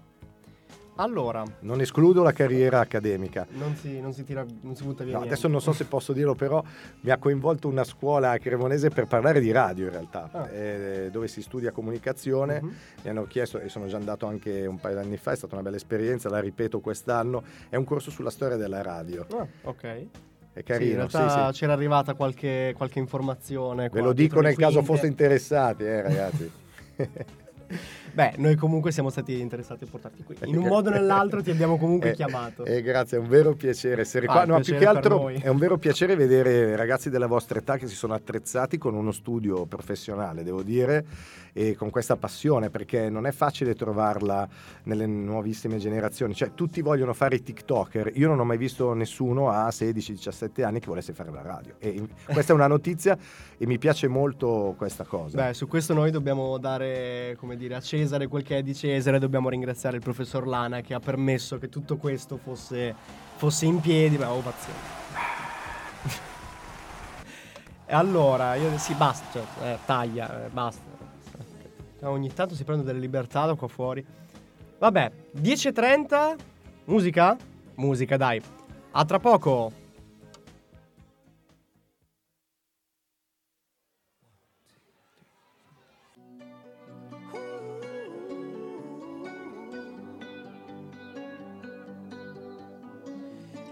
[0.96, 3.48] Allora, Non escludo la carriera accademica.
[3.52, 6.12] non si, non si tira, non si butta via No, adesso non so se posso
[6.14, 6.62] dirlo, però
[7.02, 10.50] mi ha coinvolto una scuola cremonese per parlare di radio in realtà, Ah.
[10.50, 12.62] eh, dove si studia comunicazione.
[12.62, 12.76] Mhm.
[13.04, 15.64] Mi hanno chiesto, e sono già andato anche un paio d'anni fa, è stata una
[15.64, 17.42] bella esperienza, la ripeto quest'anno.
[17.70, 19.26] È un corso sulla storia della radio.
[19.32, 19.84] Ah, ok.
[19.84, 20.06] È
[20.54, 21.60] Sì, in carino, sì, realtà sì.
[21.60, 23.88] c'era arrivata qualche, qualche informazione.
[23.90, 24.92] Ve lo dico nel caso quinte.
[24.92, 26.52] foste interessati, eh, ragazzi.
[28.14, 30.36] Beh, noi comunque siamo stati interessati a portarti qui.
[30.46, 32.66] In un modo o nell'altro ti abbiamo comunque Eh, chiamato.
[32.66, 34.46] eh, grazie, è un vero piacere essere Ah, qua.
[34.46, 37.96] No, più che altro è un vero piacere vedere ragazzi della vostra età che si
[37.96, 41.06] sono attrezzati con uno studio professionale, devo dire,
[41.54, 44.48] e con questa passione, perché non è facile trovarla
[44.84, 46.34] nelle nuovissime generazioni.
[46.34, 48.12] Cioè, tutti vogliono fare i TikToker.
[48.16, 51.76] Io non ho mai visto nessuno a 16-17 anni che volesse fare la radio.
[51.80, 53.18] E questa è una notizia
[53.58, 55.44] e mi piace molto questa cosa.
[55.44, 59.20] Beh, su questo noi dobbiamo dare, come dire, a Cesare quel che è di Cesare,
[59.20, 62.96] dobbiamo ringraziare il professor Lana che ha permesso che tutto questo fosse,
[63.36, 65.00] fosse in piedi, ma ovazione.
[67.92, 70.91] E allora, io sì, basta, cioè, eh, taglia, eh, basta.
[72.04, 74.04] Ogni tanto si prendono delle libertà da qua fuori.
[74.80, 76.36] Vabbè, 10.30,
[76.86, 77.38] musica?
[77.76, 78.42] Musica, dai.
[78.92, 79.72] A tra poco.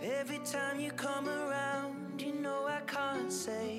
[0.02, 3.79] Every time you come around, you know I can't say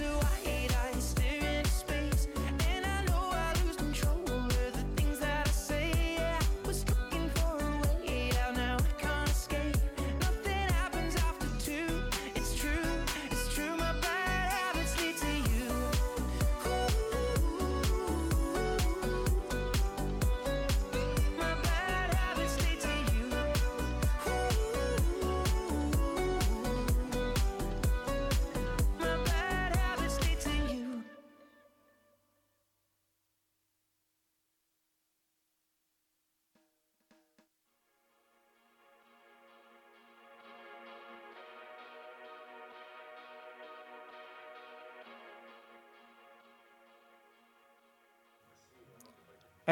[0.00, 0.39] habits lead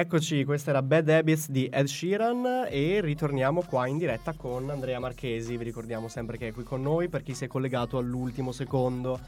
[0.01, 5.01] Eccoci, questa era Bad Habits di Ed Sheeran e ritorniamo qua in diretta con Andrea
[5.01, 5.57] Marchesi.
[5.57, 9.19] Vi ricordiamo sempre che è qui con noi per chi si è collegato all'ultimo secondo.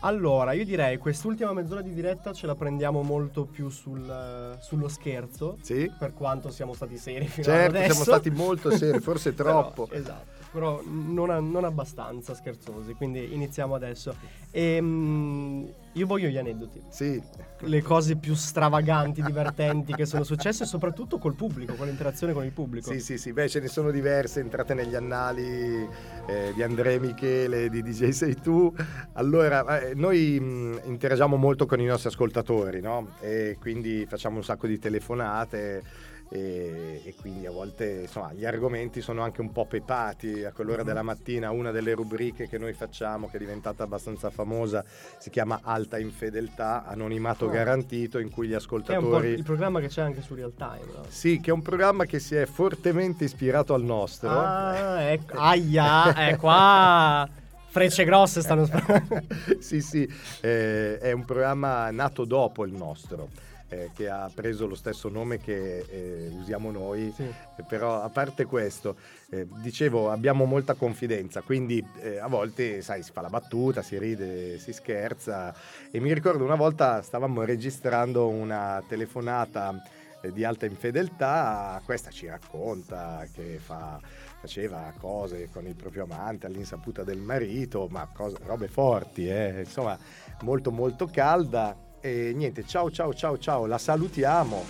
[0.00, 5.56] Allora, io direi quest'ultima mezz'ora di diretta ce la prendiamo molto più sul- sullo scherzo.
[5.62, 5.88] Sì?
[5.96, 7.92] Per quanto siamo stati seri fino Certo, adesso.
[7.92, 9.88] siamo stati molto seri, forse Però, troppo.
[9.94, 14.16] esatto, però non, non abbastanza scherzosi, quindi iniziamo adesso.
[14.50, 17.20] Ehm, io voglio gli aneddoti, Sì,
[17.60, 22.52] le cose più stravaganti, divertenti che sono successe, soprattutto col pubblico, con l'interazione con il
[22.52, 22.90] pubblico.
[22.92, 25.88] sì, sì, sì, beh, ce ne sono diverse entrate negli annali
[26.26, 28.72] eh, di Andrea Michele, di DJ Sei Tu.
[29.14, 33.14] Allora, eh, noi mh, interagiamo molto con i nostri ascoltatori, no?
[33.20, 35.82] E quindi facciamo un sacco di telefonate.
[36.30, 40.82] E, e quindi a volte insomma gli argomenti sono anche un po' pepati a quell'ora
[40.82, 44.84] della mattina una delle rubriche che noi facciamo che è diventata abbastanza famosa
[45.18, 47.50] si chiama Alta Infedeltà Anonimato Oh.
[47.50, 50.80] Garantito in cui gli Che è ascoltatori il programma che c'è anche su Real Time.
[50.94, 51.04] no?
[51.08, 54.28] sì, che è un programma che si è fortemente ispirato al nostro.
[54.30, 55.38] Ah, ecco.
[55.38, 57.28] Aia, è qua.
[57.70, 59.22] Frecce grosse stanno sparando.
[59.60, 60.06] sì, sì,
[60.40, 63.28] eh, è un programma nato dopo il nostro.
[63.68, 67.26] Eh, che ha preso lo stesso nome che eh, usiamo noi, Sì.
[67.66, 68.96] Però a parte questo,
[69.30, 73.98] eh, dicevo, abbiamo molta confidenza, quindi eh, a volte, sai, si fa la battuta, si
[73.98, 75.52] ride, si scherza.
[75.90, 79.74] E mi ricordo una volta stavamo registrando una telefonata
[80.20, 84.00] eh, di alta infedeltà, questa ci racconta che fa,
[84.40, 89.98] faceva cose con il proprio amante all'insaputa del marito, ma cose- robe forti, eh, insomma
[90.42, 94.64] molto molto calda e niente, ciao ciao ciao ciao, la salutiamo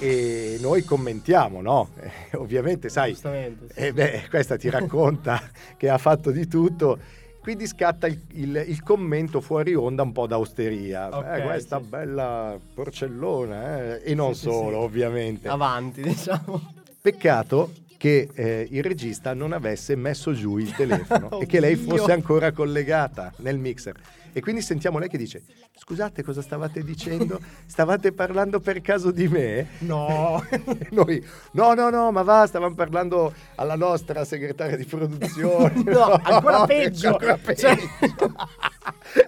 [0.00, 1.88] e noi commentiamo, no?
[2.00, 3.26] Eh, ovviamente sai, sì.
[3.74, 5.40] eh beh, questa ti racconta
[5.76, 6.98] che ha fatto di tutto.
[7.40, 11.08] Quindi scatta il, il- il commento fuori onda un po' d'austeria.
[11.16, 11.86] Ok, Eh, questa sì.
[11.88, 15.48] bella porcellona, eh, e non Sì, solo, ovviamente.
[15.48, 16.72] Avanti, diciamo.
[17.00, 22.12] Peccato che eh, il regista non avesse messo giù il telefono e che lei fosse
[22.12, 23.94] ancora collegata nel mixer.
[24.38, 25.42] E quindi sentiamo lei che dice:
[25.76, 27.40] Scusate, cosa stavate dicendo?
[27.66, 29.66] Stavate parlando per caso di me?
[29.78, 30.40] No.
[30.90, 35.82] Noi, no, no, no, ma va, stavamo parlando alla nostra segretaria di produzione.
[35.88, 37.08] No, ancora peggio.
[37.08, 37.66] ancora peggio.
[37.66, 37.78] Cioè-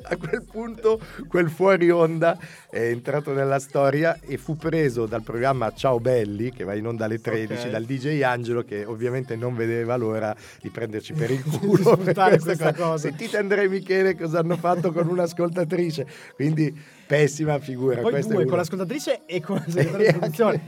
[0.02, 2.38] A quel punto, quel fuori onda
[2.68, 7.04] è entrato nella storia e fu preso dal programma Ciao Belli, che va in onda
[7.06, 7.70] alle 13, Ok.
[7.70, 11.96] dal DJ Angelo, che ovviamente non vedeva l'ora di prenderci per il culo.
[11.96, 12.98] per questa cosa.
[13.08, 16.06] Sentite Andrea e Michele cosa hanno fatto con un'ascoltatrice.
[16.34, 18.00] Quindi, pessima figura.
[18.00, 20.60] Poi due, con l'ascoltatrice e con la Cioè,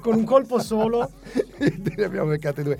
[0.00, 1.10] con un colpo solo.
[1.58, 2.78] ne abbiamo beccate due.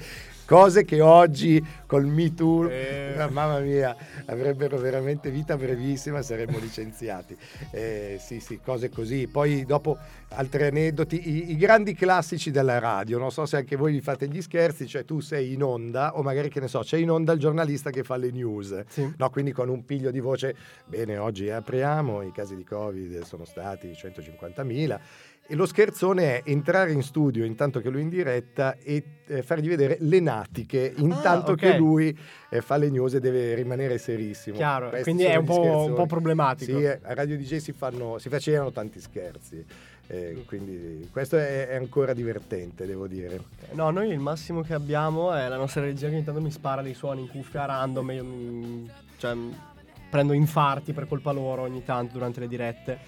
[0.50, 3.14] Cose che oggi col Me Too, Eh.
[3.30, 3.94] mamma mia,
[4.26, 7.36] avrebbero veramente vita brevissima, saremmo licenziati.
[7.70, 9.28] Eh, sì, sì, cose così.
[9.28, 9.96] Poi dopo
[10.30, 14.26] altri aneddoti, i, i grandi classici della radio, non so se anche voi vi fate
[14.26, 17.32] gli scherzi, cioè tu sei in onda o magari che ne so, c'è in onda
[17.32, 18.86] il giornalista che fa le news.
[18.88, 19.08] Sì.
[19.18, 23.44] No, quindi con un piglio di voce, bene, oggi apriamo, i casi di Covid sono
[23.44, 24.98] stati 150.000
[25.50, 29.42] e lo scherzone è entrare in studio intanto che lui è in diretta e eh,
[29.42, 31.58] fargli vedere le natiche intanto Ah, ok.
[31.58, 32.16] che lui
[32.50, 34.54] eh, fa le news e deve rimanere serissimo.
[34.56, 36.78] Chiaro, Questi quindi è un po', un po' problematico.
[36.78, 39.64] Sì, eh, a Radio DJ si, fanno, si facevano tanti scherzi,
[40.06, 43.40] eh, quindi questo è, è ancora divertente, devo dire.
[43.72, 46.80] No, noi il massimo che abbiamo è la nostra regia che ogni tanto mi spara
[46.80, 48.10] dei suoni in cuffia random.
[48.12, 49.36] Io mi- cioè,
[50.08, 52.98] prendo infarti per colpa loro ogni tanto durante le dirette.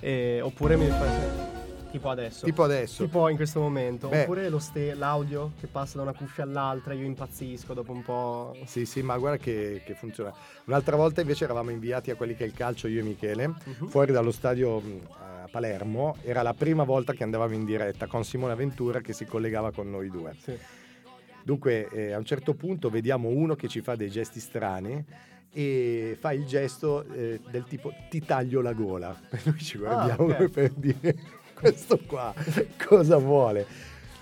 [0.00, 1.63] E- oppure mi fa.
[1.94, 2.44] Tipo adesso.
[2.44, 3.04] Tipo adesso.
[3.04, 4.08] Tipo in questo momento.
[4.08, 4.22] Beh.
[4.22, 6.92] Oppure lo ste- l'audio che passa da una cuffia all'altra.
[6.92, 8.56] Io impazzisco dopo un po'.
[8.66, 10.32] Sì, sì, ma guarda che, che funziona.
[10.64, 13.86] Un'altra volta invece eravamo inviati a quelli che è il calcio, io e Michele, Mhm.
[13.86, 14.82] fuori dallo stadio
[15.20, 16.16] a Palermo.
[16.24, 19.88] Era la prima volta che andavamo in diretta con Simona Ventura che si collegava con
[19.88, 20.34] noi due.
[20.42, 20.58] Sì.
[21.44, 25.04] Dunque, eh, a un certo punto vediamo uno che ci fa dei gesti strani
[25.52, 29.16] e fa il gesto eh, del tipo ti taglio la gola.
[29.44, 30.48] Noi ci guardiamo ok.
[30.50, 31.16] per dire
[31.58, 32.34] questo qua
[32.86, 33.66] cosa vuole.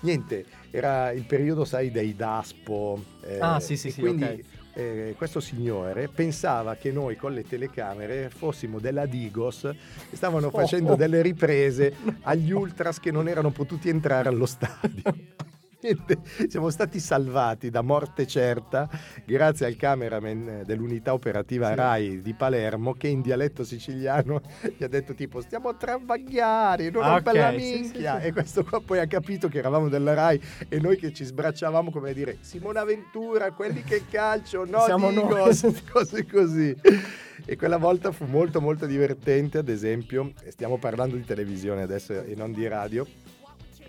[0.01, 3.03] Niente, era il periodo, sai, dei DASPO.
[3.21, 4.39] eh, Ah, sì, sì, sì, Quindi ok.
[4.73, 9.75] eh, questo signore pensava che noi con le telecamere fossimo della Digos e
[10.15, 10.95] stavano Oh, facendo oh.
[10.95, 15.01] delle riprese agli ultras che non erano potuti entrare allo stadio.
[15.83, 18.89] Niente, siamo stati salvati da morte certa
[19.25, 21.75] grazie al cameraman dell'unità operativa Sì.
[21.75, 24.41] RAI di Palermo che in dialetto siciliano
[24.77, 28.19] gli ha detto tipo stiamo a travagliare, non Ah, rompe la ok, sì, sì, minchia
[28.21, 31.91] e questo qua poi ha capito che eravamo della RAI e noi che ci sbracciavamo
[31.91, 35.81] come a dire Simona Ventura, quelli che calcio, no Siamo Digos", noi.
[35.91, 36.75] cose così.
[37.45, 42.35] E quella volta fu molto molto divertente, ad esempio, stiamo parlando di televisione adesso e
[42.35, 43.05] non di radio,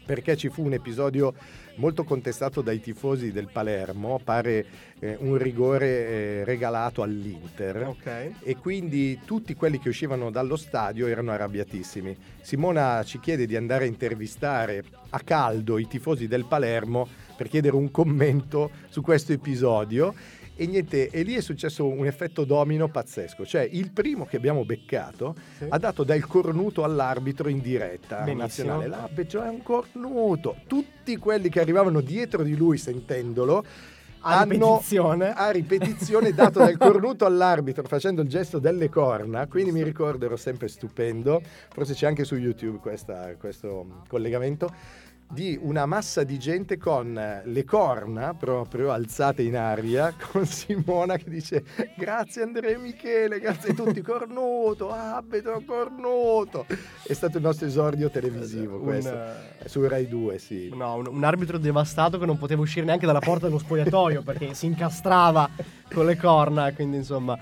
[0.05, 1.35] perché ci fu un episodio
[1.77, 4.67] molto contestato dai tifosi del Palermo, pare
[5.01, 7.89] eh, un rigore eh, regalato all'Inter.
[7.89, 8.31] Ok.
[8.41, 12.17] E quindi tutti quelli che uscivano dallo stadio erano arrabbiatissimi.
[12.41, 17.77] Simona ci chiede di andare a intervistare a caldo i tifosi del Palermo per chiedere
[17.77, 20.15] un commento su questo episodio.
[20.57, 23.45] E niente, e lì è successo un effetto domino pazzesco.
[23.45, 25.67] Cioè, il primo che abbiamo beccato Sì.
[25.69, 28.41] ha dato del cornuto all'arbitro in diretta Benissimo.
[28.43, 28.87] nazionale.
[28.87, 30.57] L'arbitro è un cornuto.
[30.69, 33.65] Tutti quelli che arrivavano dietro di lui sentendolo
[34.27, 35.33] A ripetizione.
[35.35, 39.47] a ripetizione dato del cornuto all'arbitro facendo il gesto delle corna.
[39.49, 41.43] Quindi mi ricordo, ero sempre stupendo.
[41.73, 44.73] Forse c'è anche su YouTube questa- questo collegamento
[45.31, 51.17] di una massa di gente con eh, le corna proprio alzate in aria con Simona
[51.17, 51.65] che dice
[51.97, 56.67] grazie Andrea e Michele grazie a tutti cornuto abito cornuto
[57.07, 61.07] è stato il nostro esordio televisivo Un, questo eh, su Rai 2 sì No, un,
[61.07, 65.49] un arbitro devastato che non poteva uscire neanche dalla porta dello spogliatoio perché si incastrava
[65.93, 67.39] con le corna, quindi insomma.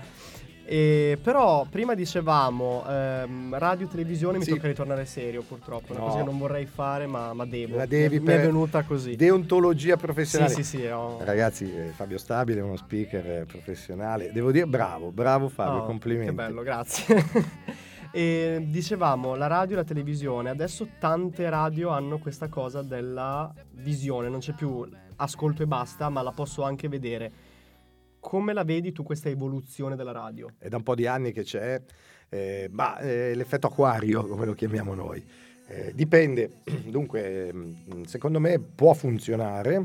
[0.65, 4.51] E, però prima dicevamo ehm, radio televisione mi Sì.
[4.51, 6.05] tocca ritornare serio purtroppo, è una No.
[6.05, 7.75] cosa che non vorrei fare ma, ma devo.
[7.75, 9.15] La devi mi, mi è per venuta così.
[9.17, 14.31] deontologia sì, professionale sì, sì, ho- Ragazzi, eh, Fabio Stabile è uno speaker eh, professionale.
[14.31, 16.27] Devo dire bravo, bravo Fabio, Oh, complimenti.
[16.29, 17.05] Che bello, grazie.
[18.11, 24.29] e dicevamo la radio e la televisione, adesso tante radio hanno questa cosa della visione,
[24.29, 24.87] non c'è più
[25.17, 27.31] ascolto e basta, ma la posso anche vedere.
[28.23, 30.53] Come la vedi tu questa evoluzione della radio?
[30.57, 31.79] È da un po' di anni che c'è,
[32.29, 35.21] eh, ma eh, l'effetto acquario, come lo chiamiamo noi.
[35.67, 39.75] Eh, dipende, dunque, mm, secondo me può funzionare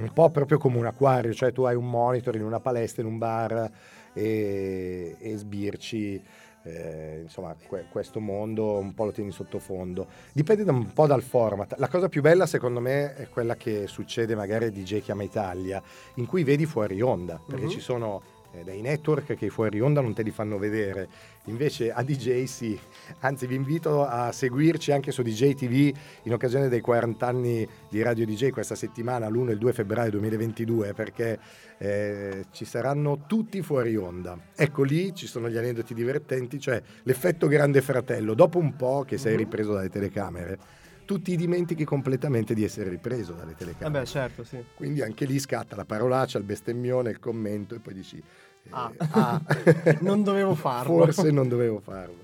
[0.00, 3.08] un po' proprio come un acquario, cioè tu hai un monitor in una palestra, in
[3.08, 3.70] un bar
[4.14, 6.22] e, e sbirci.
[6.64, 10.06] Eh, insomma, que- questo mondo un po' lo tieni sottofondo.
[10.32, 11.74] Dipende da un po' dal format.
[11.78, 15.82] La cosa più bella, secondo me, è quella che succede magari a DJ Chiama Italia,
[16.14, 17.70] in cui vedi fuori onda, perché Mhm.
[17.70, 18.22] ci sono
[18.54, 21.08] eh, dei network che fuori onda non te li fanno vedere.
[21.46, 22.78] Invece a DJ sì.
[23.20, 28.00] Anzi, vi invito a seguirci anche su DJ TV in occasione dei 40 anni di
[28.02, 31.38] Radio DJ questa settimana, l'1 e il 2 febbraio 2022, perché
[31.78, 34.38] eh, ci saranno tutti fuori onda.
[34.54, 38.34] Ecco lì ci sono gli aneddoti divertenti, cioè l'effetto grande fratello.
[38.34, 39.38] Dopo un po' che sei Mhm.
[39.38, 40.58] ripreso dalle telecamere,
[41.04, 43.90] tu ti dimentichi completamente di essere ripreso dalle telecamere.
[43.92, 44.62] Vabbè, certo, sì.
[44.74, 48.16] Quindi anche lì scatta la parolaccia, il bestemmione, il commento e poi dici...
[48.18, 48.90] eh, Ah.
[49.10, 49.40] ah.
[50.00, 51.04] Non dovevo farlo.
[51.04, 52.16] Forse non dovevo farlo.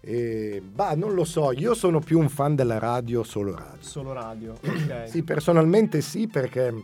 [0.00, 3.80] E, bah, non lo so, io sono più un fan della radio solo radio.
[3.80, 5.08] Solo radio, ok.
[5.08, 6.74] Sì, personalmente sì, perché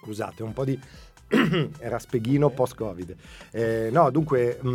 [0.00, 0.78] scusate, un po' di
[1.80, 3.14] era speghino post-Covid.
[3.50, 4.68] Eh, no, dunque, mh,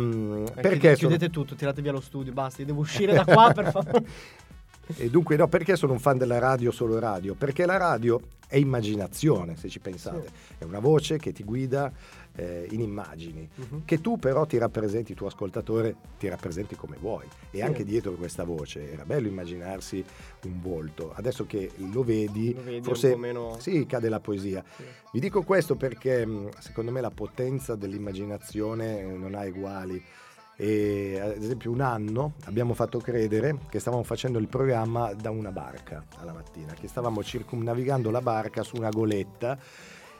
[0.56, 3.24] Eh, perché chiud- sono- Chiudete tutto, tirate via lo studio, basta, io devo uscire da
[3.24, 4.04] qua per favore.
[4.96, 7.34] E dunque no, perché sono un fan della radio solo radio?
[7.34, 10.28] Perché la radio è immaginazione, se ci pensate.
[10.58, 11.90] È una voce che ti guida
[12.36, 13.82] eh, in immagini, Mhm.
[13.84, 17.24] che tu però ti rappresenti, il tuo ascoltatore ti rappresenti come vuoi.
[17.50, 17.60] E Sì.
[17.62, 20.04] anche dietro questa voce era bello immaginarsi
[20.44, 21.12] un volto.
[21.14, 23.56] Adesso che lo vedi, Lo vedi forse meno...
[23.60, 24.62] sì, cade la poesia.
[24.76, 24.82] Sì.
[25.12, 26.26] Vi dico questo perché
[26.58, 30.02] secondo me la potenza dell'immaginazione non ha uguali.
[30.56, 35.50] E, ad esempio un anno abbiamo fatto credere che stavamo facendo il programma da una
[35.50, 39.58] barca alla mattina, che stavamo circumnavigando la barca su una goletta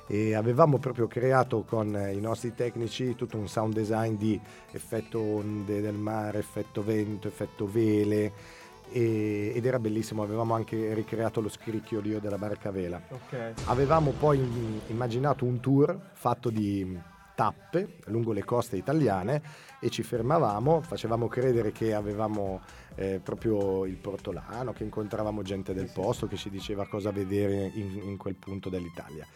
[0.07, 4.39] e avevamo proprio creato con i nostri tecnici tutto un sound design di
[4.73, 11.49] effetto onde del mare, effetto vento, effetto vele ed era bellissimo, avevamo anche ricreato lo
[11.49, 13.01] scricchiolio della barca a vela.
[13.09, 13.55] Ok.
[13.65, 19.43] Avevamo poi im- immaginato un tour fatto di tappe lungo le coste italiane
[19.81, 22.61] e ci fermavamo, facevamo credere che avevamo
[22.95, 28.01] eh, proprio il portolano, che incontravamo gente del posto che ci diceva cosa vedere in,
[28.05, 29.27] in quel punto dell'Italia.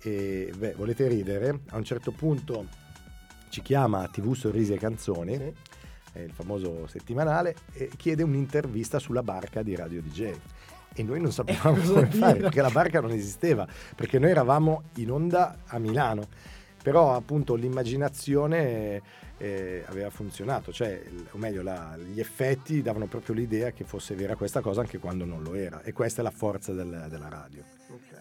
[0.00, 1.60] E beh, volete ridere?
[1.70, 2.66] A un certo punto
[3.48, 5.52] ci chiama TV Sorrisi e Canzoni, Sì.
[6.12, 10.32] è il famoso settimanale, e chiede un'intervista sulla barca di Radio DJ.
[10.94, 12.18] E noi non sapevamo cosa come dire?
[12.18, 16.26] fare perché la barca non esisteva, perché noi eravamo in onda a Milano.
[16.82, 19.02] Però appunto l'immaginazione
[19.36, 21.02] eh, aveva funzionato, cioè,
[21.32, 25.24] o meglio, la- gli effetti davano proprio l'idea che fosse vera questa cosa anche quando
[25.24, 25.82] non lo era.
[25.82, 27.62] E questa è la forza del- della radio.
[27.90, 28.20] Ok.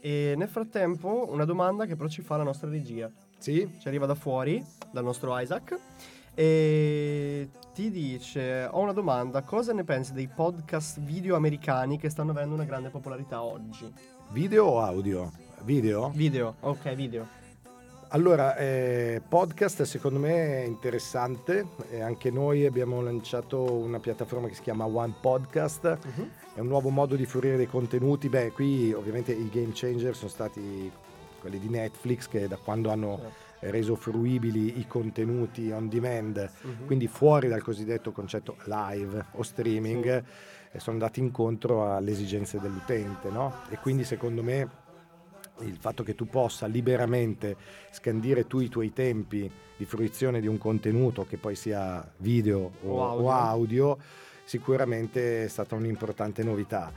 [0.00, 3.10] E nel frattempo una domanda che però ci fa la nostra regia.
[3.38, 3.68] Sì?
[3.78, 5.76] Ci arriva da fuori, dal nostro Isaac,
[6.34, 12.30] e ti dice, ho una domanda, cosa ne pensi dei podcast video americani che stanno
[12.30, 13.92] avendo una grande popolarità oggi?
[14.30, 15.30] Video o audio?
[15.62, 16.10] Video?
[16.14, 17.37] Video, ok, video.
[18.10, 24.54] Allora, eh, podcast secondo me è interessante, e anche noi abbiamo lanciato una piattaforma che
[24.54, 26.30] si chiama One Podcast, Mhm.
[26.54, 30.30] è un nuovo modo di fruire dei contenuti, beh qui ovviamente i game changer sono
[30.30, 30.90] stati
[31.38, 33.76] quelli di Netflix che da quando hanno Certo.
[33.76, 36.86] reso fruibili i contenuti on demand, Mhm.
[36.86, 40.24] quindi fuori dal cosiddetto concetto live o streaming,
[40.72, 43.52] e sono andati incontro alle esigenze dell'utente, no?
[43.68, 44.86] E quindi secondo me
[45.60, 47.56] il fatto che tu possa liberamente
[47.90, 52.90] scandire tu i tuoi tempi di fruizione di un contenuto che poi sia video o,
[52.90, 53.24] O audio.
[53.26, 53.98] o audio,
[54.44, 56.90] sicuramente è stata un'importante novità.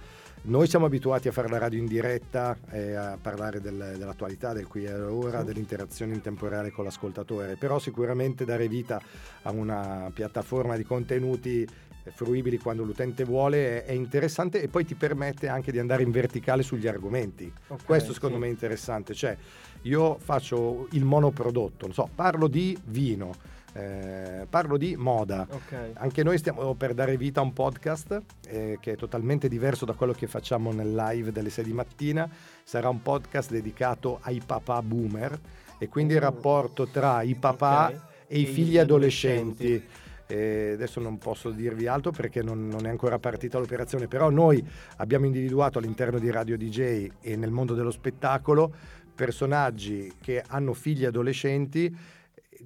[0.43, 4.65] Noi siamo abituati a fare la radio in diretta e a parlare del- dell'attualità, del
[4.65, 8.99] qui e ora, dell'interazione in tempo reale con l'ascoltatore, però sicuramente dare vita
[9.43, 11.67] a una piattaforma di contenuti eh,
[12.13, 16.63] fruibili quando l'utente vuole è, interessante e poi ti permette anche di andare in verticale
[16.63, 17.51] sugli argomenti.
[17.67, 18.41] Ok, Questo secondo sì.
[18.41, 19.37] me è interessante, cioè
[19.83, 23.33] io faccio il monoprodotto, non so, parlo di vino,
[23.73, 25.47] eh, parlo di moda.
[25.49, 25.91] Ok.
[25.93, 29.93] Anche noi stiamo per dare vita a un podcast eh, che è totalmente diverso da
[29.93, 32.29] quello che facciamo nel live delle 6 di mattina.
[32.63, 35.39] Sarà un podcast dedicato ai papà boomer
[35.77, 36.23] e quindi il Oh.
[36.23, 38.01] rapporto tra i papà Ok.
[38.27, 39.83] e i figli adolescenti.
[40.31, 44.65] Eh, adesso non posso dirvi altro perché non, non è ancora partita l'operazione, però noi
[44.97, 48.73] abbiamo individuato all'interno di Radio DJ e nel mondo dello spettacolo
[49.13, 52.19] personaggi che hanno figli adolescenti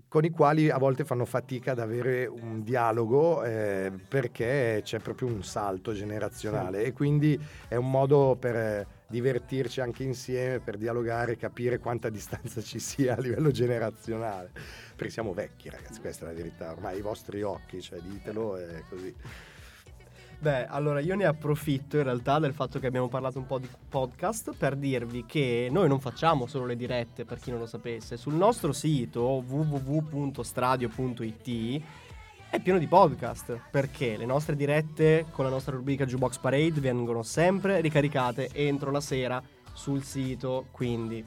[0.08, 5.28] con i quali a volte fanno fatica ad avere un dialogo eh, perché c'è proprio
[5.30, 6.84] un salto generazionale.
[6.84, 12.80] E quindi è un modo per divertirci anche insieme, per dialogare, capire quanta distanza ci
[12.80, 14.52] sia a livello generazionale.
[14.96, 18.84] Perché siamo vecchi ragazzi, questa è la verità, ormai i vostri occhi, cioè ditelo è
[18.90, 19.14] così.
[20.38, 23.70] Beh, allora io ne approfitto in realtà del fatto che abbiamo parlato un po' di
[23.90, 28.18] podcast per dirvi che noi non facciamo solo le dirette, per chi non lo sapesse.
[28.18, 31.82] Sul nostro sito www.stradio.it
[32.56, 37.22] è pieno di podcast perché le nostre dirette con la nostra rubrica Jukebox Parade vengono
[37.22, 39.42] sempre ricaricate entro la sera
[39.74, 41.24] sul sito, quindi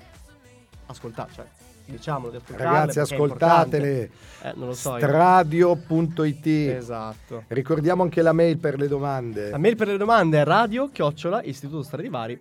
[0.87, 1.47] ascoltate, cioè
[1.85, 4.11] diciamolo di ascoltarle Ragazzi ascoltatele,
[4.43, 4.93] Eh, non lo so.
[4.93, 6.47] io- stradio.it.
[6.47, 7.45] Esatto.
[7.49, 9.51] Ricordiamo anche la mail per le domande.
[9.51, 12.41] La mail per le domande è radio chiocciola istitutostradivariit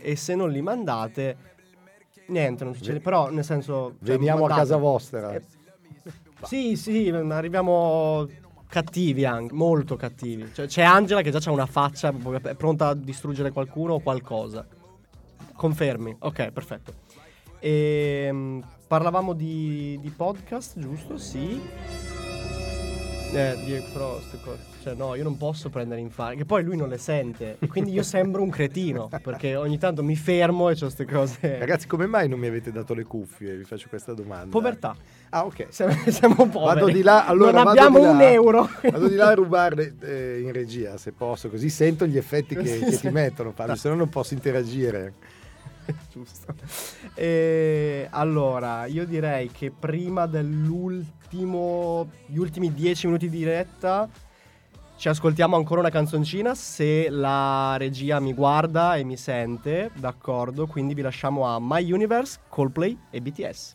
[0.00, 1.36] e se non li mandate
[2.26, 4.60] niente, non succede, Ve- però nel senso cioè, Veniamo a mandate.
[4.60, 5.32] casa vostra.
[5.34, 5.42] Eh,
[6.44, 8.26] sì, sì, arriviamo
[8.68, 10.50] cattivi anche, molto cattivi.
[10.52, 12.12] Cioè, c'è Angela che già ha una faccia
[12.42, 14.66] è pronta a distruggere qualcuno o qualcosa.
[15.54, 16.16] Confermi?
[16.20, 16.94] Ok, perfetto.
[17.60, 21.18] Ehm, parlavamo di, di podcast, giusto?
[21.18, 21.60] Sì.
[23.32, 24.71] Eh, di, però queste cose.
[24.82, 26.34] Cioè, no, io non posso prendere in fare.
[26.34, 27.56] Che poi lui non le sente.
[27.60, 29.08] E quindi io sembro un cretino.
[29.22, 31.58] Perché ogni tanto mi fermo e ho queste cose.
[31.60, 33.56] Ragazzi, come mai non mi avete dato le cuffie?
[33.56, 34.48] Vi faccio questa domanda.
[34.50, 34.96] Povertà.
[35.30, 35.66] Ah, ok.
[35.68, 36.80] Siamo, siamo poveri.
[36.80, 38.10] Vado di là, allora non abbiamo là.
[38.10, 38.68] un euro.
[38.82, 42.80] Vado di là a rubarle eh, in regia, se posso, così sento gli effetti che,
[42.80, 45.14] che ti mettono, Fabio, se no non posso interagire.
[46.10, 46.54] Giusto.
[47.14, 54.08] E allora, io direi che prima dell'ultimo, gli ultimi dieci minuti di diretta,
[55.02, 56.54] ci ascoltiamo ancora una canzoncina.
[56.54, 60.68] Se la regia mi guarda e mi sente, d'accordo.
[60.68, 63.74] Quindi vi lasciamo a My Universe, Coldplay e BTS.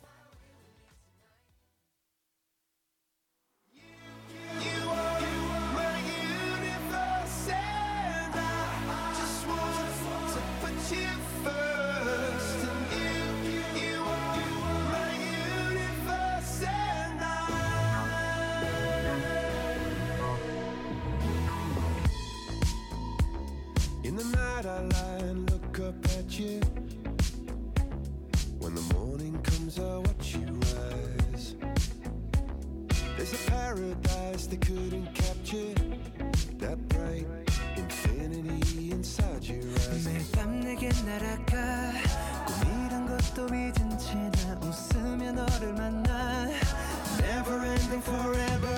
[45.58, 46.48] 너를 만나
[47.20, 48.77] Never ending forever.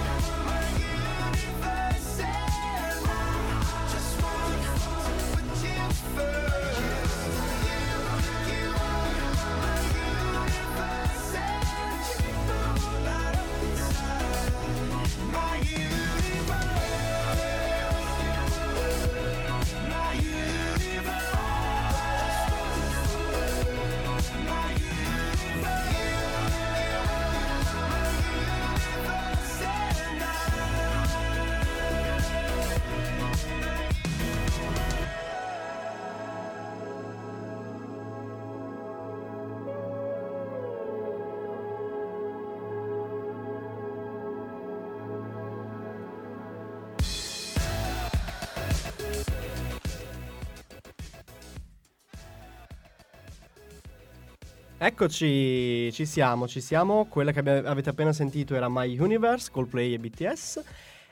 [54.83, 57.05] Eccoci, ci siamo, ci siamo.
[57.05, 60.63] Quella che abbi- avete appena sentito era My Universe, Coldplay e BTS.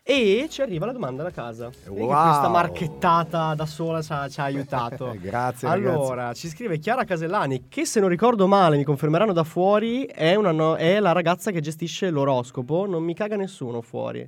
[0.02, 1.70] E ci arriva la domanda da casa.
[1.86, 2.08] Wow.
[2.08, 5.14] Questa marchettata da sola ci ha, ci ha aiutato.
[5.22, 10.06] Grazie, Allora, ci scrive Chiara Casellani, che se non ricordo male, mi confermeranno da fuori,
[10.06, 12.88] è, una no- è la ragazza che gestisce l'oroscopo.
[12.88, 14.28] Non mi caga nessuno fuori.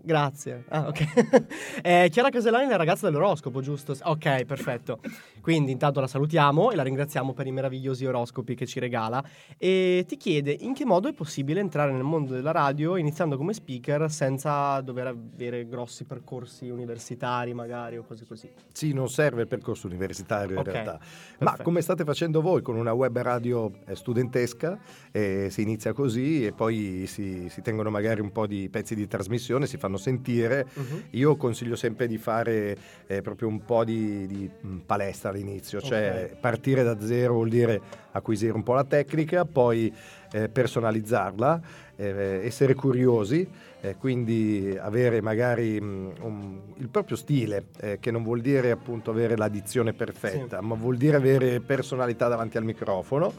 [0.00, 0.64] Grazie.
[0.68, 1.50] Ah, ok.
[1.84, 3.96] Eh, Chiara Casellani è la ragazza dell'oroscopo, giusto?
[4.02, 5.00] Ok, perfetto.
[5.40, 9.22] Quindi intanto la salutiamo e la ringraziamo per i meravigliosi oroscopi che ci regala
[9.58, 13.52] e ti chiede in che modo è possibile entrare nel mondo della radio iniziando come
[13.52, 18.48] speaker senza dover avere grossi percorsi universitari magari o cose così.
[18.72, 21.00] Sì, non serve il percorso universitario in Ok, realtà, ma
[21.38, 21.62] perfetto.
[21.64, 24.78] come state facendo voi con una web radio eh, studentesca,
[25.10, 29.08] eh, si inizia così e poi si, si tengono magari un po' di pezzi di
[29.08, 30.66] trasmissione, si fanno sentire.
[30.74, 31.02] Mhm.
[31.10, 32.76] Io consiglio sempre di fare
[33.08, 36.38] eh, proprio un po' di, di, mh, palestra all'inizio, cioè Ok.
[36.38, 37.80] partire da zero vuol dire
[38.12, 39.92] acquisire un po' la tecnica, poi
[40.34, 41.60] eh, personalizzarla,
[41.96, 43.46] eh, essere curiosi,
[43.80, 49.10] eh, quindi avere magari mh, un- il proprio stile, eh, che non vuol dire appunto
[49.10, 53.32] avere la dizione perfetta, ma vuol dire avere personalità davanti al microfono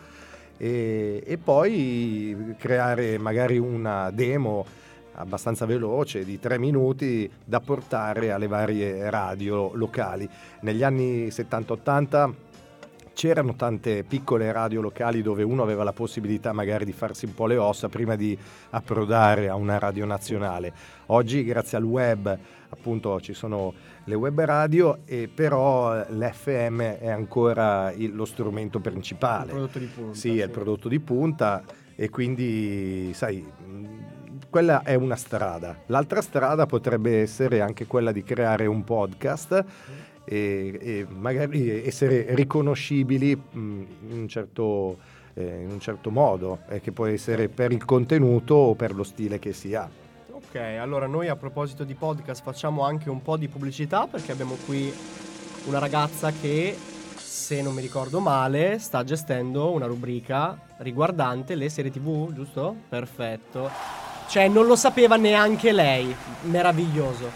[0.58, 4.66] e, e poi creare magari una demo
[5.16, 10.28] abbastanza veloce di tre minuti da portare alle varie radio locali.
[10.62, 12.32] Negli anni 70-80
[13.14, 17.46] c'erano tante piccole radio locali dove uno aveva la possibilità magari di farsi un po'
[17.46, 18.36] le ossa prima di
[18.72, 20.74] approdare a una radio nazionale.
[21.08, 22.36] Oggi grazie al web
[22.70, 23.72] appunto ci sono
[24.06, 29.52] le web radio e però l'FM è ancora il- lo strumento Il principale.
[29.52, 30.18] prodotto di punta.
[30.18, 31.64] Sì, è il prodotto di punta
[31.96, 33.46] e quindi, sai,
[34.54, 35.76] quella è una strada.
[35.88, 39.66] L'altra strada potrebbe essere anche quella di creare un podcast
[40.26, 43.60] e, e magari essere riconoscibili mh,
[44.10, 45.00] in, un certo,
[45.34, 49.02] eh, in un certo modo, eh, che può essere per il contenuto o per lo
[49.04, 49.90] stile che si ha.
[50.30, 54.56] Ok, allora noi a proposito di podcast facciamo anche un po' di pubblicità perché abbiamo
[54.68, 54.94] qui
[55.66, 56.78] una ragazza che,
[57.16, 62.76] se non mi ricordo male, sta gestendo una rubrica riguardante le serie tv, giusto?
[62.88, 64.03] Perfetto.
[64.28, 66.16] Cioè, non lo sapeva neanche lei.
[66.44, 67.30] Meraviglioso.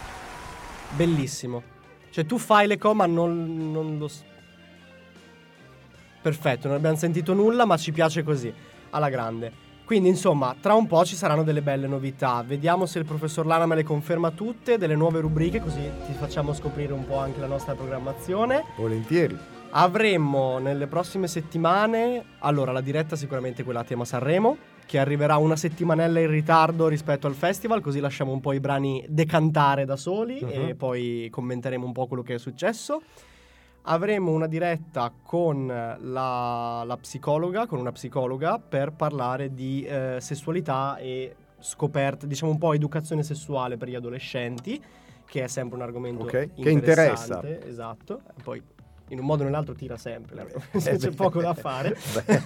[0.96, 1.62] Bellissimo.
[2.10, 4.10] Cioè, tu fai le cose, ma non, non lo.
[6.20, 8.52] Perfetto, non abbiamo sentito nulla, ma ci piace così.
[8.90, 9.66] Alla grande.
[9.84, 12.42] Quindi, insomma, tra un po' ci saranno delle belle novità.
[12.46, 16.52] Vediamo se il professor Lana me le conferma tutte, delle nuove rubriche, così ti facciamo
[16.52, 18.64] scoprire un po' anche la nostra programmazione.
[18.76, 19.38] Volentieri.
[19.70, 24.56] Avremmo nelle prossime settimane, allora la diretta sicuramente quella a tema Sanremo,
[24.88, 29.04] che arriverà una settimanella in ritardo rispetto al festival, così lasciamo un po' i brani
[29.06, 30.50] decantare da soli Mhm.
[30.68, 33.02] e poi commenteremo un po' quello che è successo.
[33.82, 40.96] Avremo una diretta con la, la psicologa, con una psicologa, per parlare di eh, sessualità
[40.96, 44.82] e scoperte, diciamo un po' educazione sessuale per gli adolescenti,
[45.26, 47.42] che è sempre un argomento Ok, che interessa.
[47.66, 48.22] Esatto.
[48.42, 48.62] Poi
[49.08, 50.46] in un modo o nell'altro tira sempre,
[50.76, 51.96] c'è poco da fare.
[52.24, 52.42] Beh,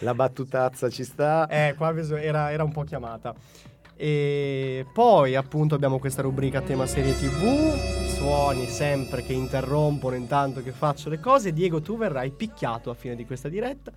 [0.00, 1.46] la battutazza ci sta.
[1.48, 3.34] Eh, qua era, era un po' chiamata.
[3.98, 7.74] E poi appunto abbiamo questa rubrica tema serie tv,
[8.08, 11.52] suoni sempre che interrompono intanto che faccio le cose.
[11.52, 13.92] Diego, tu verrai picchiato a fine di questa diretta.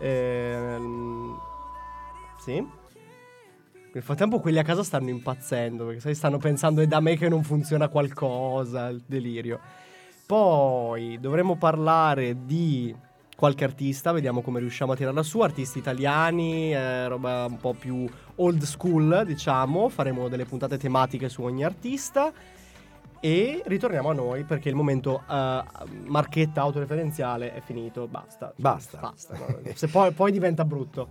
[0.00, 1.38] Ehm,
[2.38, 2.66] sì.
[3.92, 7.28] Nel frattempo quelli a casa stanno impazzendo perché sai, stanno pensando è da me che
[7.28, 9.60] non funziona qualcosa, il delirio.
[10.26, 12.92] Poi dovremmo parlare di
[13.36, 18.08] qualche artista, vediamo come riusciamo a tirarla su, artisti italiani, eh, roba un po' più
[18.36, 22.32] old school, diciamo, faremo delle puntate tematiche su ogni artista
[23.20, 25.62] e ritorniamo a noi perché il momento eh,
[26.06, 28.52] marchetta autoreferenziale è finito, basta.
[28.56, 28.98] Basta.
[28.98, 29.60] Basta, no?
[29.74, 31.08] Se poi, poi diventa brutto.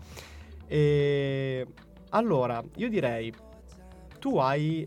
[0.67, 1.65] E
[2.09, 3.33] allora, io direi,
[4.19, 4.85] tu hai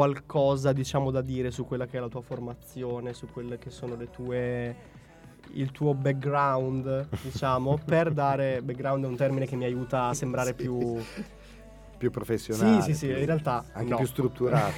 [0.00, 3.96] qualcosa, diciamo, da dire su quella che è la tua formazione, su quelle che sono
[3.96, 4.76] le tue
[5.52, 10.48] il tuo background, diciamo, per dare background è un termine che mi aiuta a sembrare
[10.50, 10.54] Sì.
[10.54, 11.02] più
[11.96, 12.82] Più professionale.
[12.82, 13.96] Sì, sì, sì, più- in realtà Anche no.
[13.96, 14.74] più strutturato.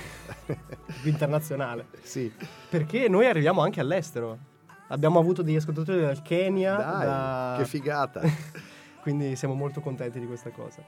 [1.02, 1.86] più internazionale.
[2.02, 2.32] sì.
[2.70, 4.38] Perché noi arriviamo anche all'estero.
[4.86, 8.20] Abbiamo avuto degli ascoltatori dal Kenya, Dai, da- che figata.
[9.02, 10.80] quindi siamo molto contenti di questa cosa.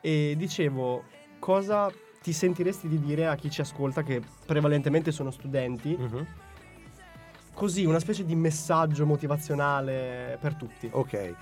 [0.00, 1.02] E dicevo,
[1.40, 1.90] cosa
[2.22, 6.26] ti sentiresti di dire a chi ci ascolta, che prevalentemente sono studenti, Mhm.
[7.54, 10.88] così una specie di messaggio motivazionale per tutti?
[10.90, 11.34] Ok,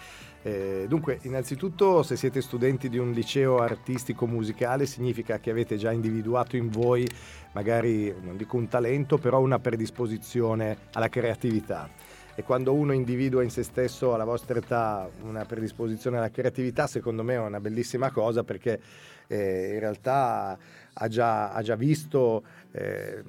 [0.43, 5.93] Eh, dunque innanzitutto se siete studenti di un liceo artistico musicale significa che avete già
[5.93, 7.07] individuato in voi
[7.53, 11.91] magari, non dico un talento, però una predisposizione alla creatività.
[12.35, 17.22] E quando uno individua in se stesso alla vostra età una predisposizione alla creatività, secondo
[17.22, 18.81] me è una bellissima cosa perché
[19.26, 20.59] eh, in realtà
[20.93, 23.22] ha già, ha già visto eh,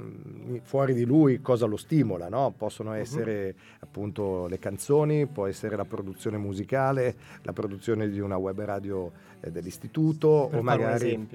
[0.64, 2.54] fuori di lui cosa lo stimola, no?
[2.58, 8.60] possono essere appunto le canzoni, può essere la produzione musicale, la produzione di una web
[8.62, 11.28] radio eh, dell'istituto Per o magari.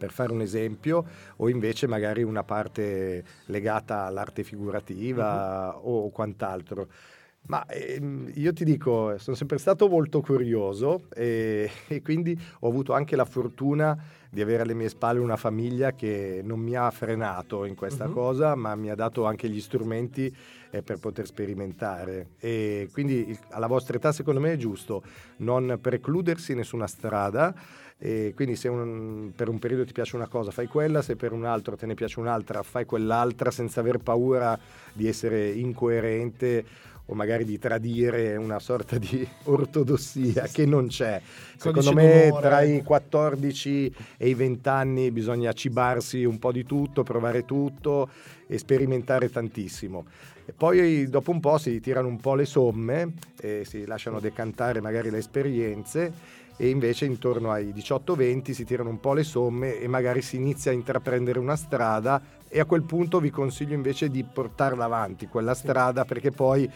[0.00, 1.04] Per fare un esempio,
[1.36, 5.80] o invece magari una parte legata all'arte figurativa Mhm.
[5.84, 6.88] o quant'altro.
[7.42, 12.92] Ma ehm, io ti dico, sono sempre stato molto curioso e, e quindi ho avuto
[12.92, 13.96] anche la fortuna
[14.30, 18.12] di avere alle mie spalle una famiglia che non mi ha frenato in questa Mhm.
[18.12, 20.34] cosa, ma mi ha dato anche gli strumenti
[20.70, 22.28] eh, per poter sperimentare.
[22.38, 25.02] E quindi il- alla vostra età, secondo me, è giusto
[25.38, 27.52] non precludersi nessuna strada.
[28.02, 31.32] E quindi se un- per un periodo ti piace una cosa, fai quella, se per
[31.32, 34.58] un altro te ne piace un'altra, fai quell'altra senza aver paura
[34.94, 36.64] di essere incoerente
[37.06, 41.20] o magari di tradire una sorta di ortodossia che non c'è.
[41.56, 47.02] Secondo me tra i 14 e i 20 anni bisogna cibarsi un po' di tutto,
[47.02, 48.08] provare tutto
[48.46, 50.06] e sperimentare tantissimo.
[50.46, 54.80] E poi dopo un po' si tirano un po' le somme e si lasciano decantare
[54.80, 59.88] magari le esperienze e invece intorno ai 18-20 si tirano un po' le somme e
[59.88, 64.22] magari si inizia a intraprendere una strada e a quel punto vi consiglio invece di
[64.22, 66.70] portarla avanti quella strada perché poi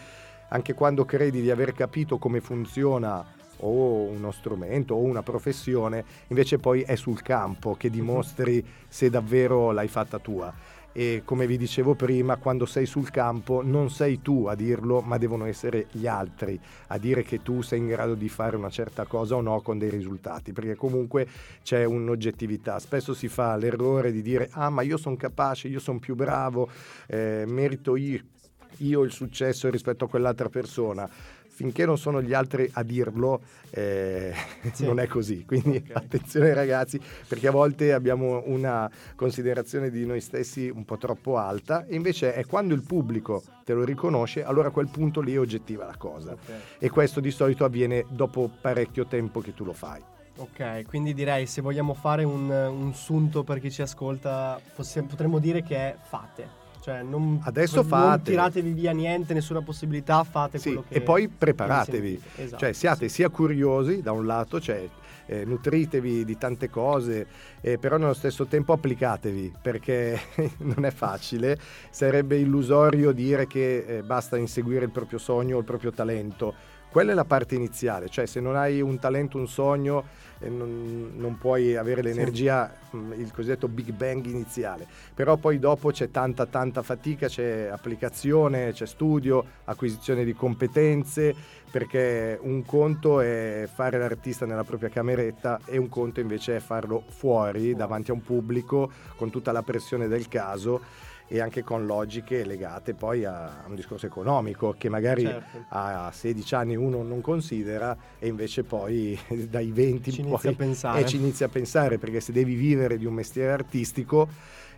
[0.49, 3.23] anche quando credi di aver capito come funziona
[3.57, 9.71] o uno strumento o una professione, invece poi è sul campo che dimostri se davvero
[9.71, 10.51] l'hai fatta tua.
[10.97, 15.17] E come vi dicevo prima, quando sei sul campo non sei tu a dirlo, ma
[15.17, 19.03] devono essere gli altri a dire che tu sei in grado di fare una certa
[19.03, 21.27] cosa o no con dei risultati, perché comunque
[21.61, 22.79] c'è un'oggettività.
[22.79, 26.69] Spesso si fa l'errore di dire ah ma io sono capace, io sono più bravo,
[27.07, 28.21] eh, merito io,
[28.77, 31.09] io il successo rispetto a quell'altra persona.
[31.55, 34.33] Finché non sono gli altri a dirlo, eh,
[34.73, 34.83] Sì.
[34.85, 35.45] non è così.
[35.45, 35.91] Quindi Ok.
[35.95, 36.99] attenzione ragazzi,
[37.29, 42.33] perché a volte abbiamo una considerazione di noi stessi un po' troppo alta, e invece
[42.33, 45.95] è quando il pubblico te lo riconosce, allora a quel punto lì è oggettiva la
[45.95, 46.33] cosa.
[46.33, 46.39] Ok.
[46.77, 50.01] E questo di solito avviene dopo parecchio tempo che tu lo fai.
[50.37, 55.63] Ok, quindi direi se vogliamo fare un, un sunto per chi ci ascolta, potremmo dire
[55.63, 56.63] che è fate.
[56.85, 58.29] Cioè, non, Adesso non fate.
[58.29, 62.21] tiratevi via niente, nessuna possibilità, fate Sì, quello che e poi preparatevi.
[62.35, 63.15] Esatto, cioè siate sì.
[63.15, 64.87] sia curiosi da un lato, cioè
[65.25, 67.25] eh, nutritevi di tante cose,
[67.61, 70.19] eh, però nello stesso tempo applicatevi perché
[70.57, 71.57] non è facile,
[71.89, 76.53] sarebbe illusorio dire che eh, basta inseguire il proprio sogno o il proprio talento.
[76.91, 80.05] Quella è la parte iniziale, cioè se non hai un talento, un sogno,
[80.49, 84.87] non, non puoi avere l'energia, mh, il cosiddetto Big Bang iniziale.
[85.13, 91.35] Però poi dopo c'è tanta tanta fatica, c'è applicazione, c'è studio, acquisizione di competenze,
[91.69, 97.03] perché un conto è fare l'artista nella propria cameretta e un conto invece è farlo
[97.07, 102.43] fuori, davanti a un pubblico, con tutta la pressione del caso e anche con logiche
[102.45, 105.65] legate poi a un discorso economico che magari Certo.
[105.69, 109.17] a 16 anni uno non considera e invece poi
[109.49, 110.99] dai 20 Ci in inizia poi a pensare.
[111.01, 114.27] e ci inizia a pensare perché se devi vivere di un mestiere artistico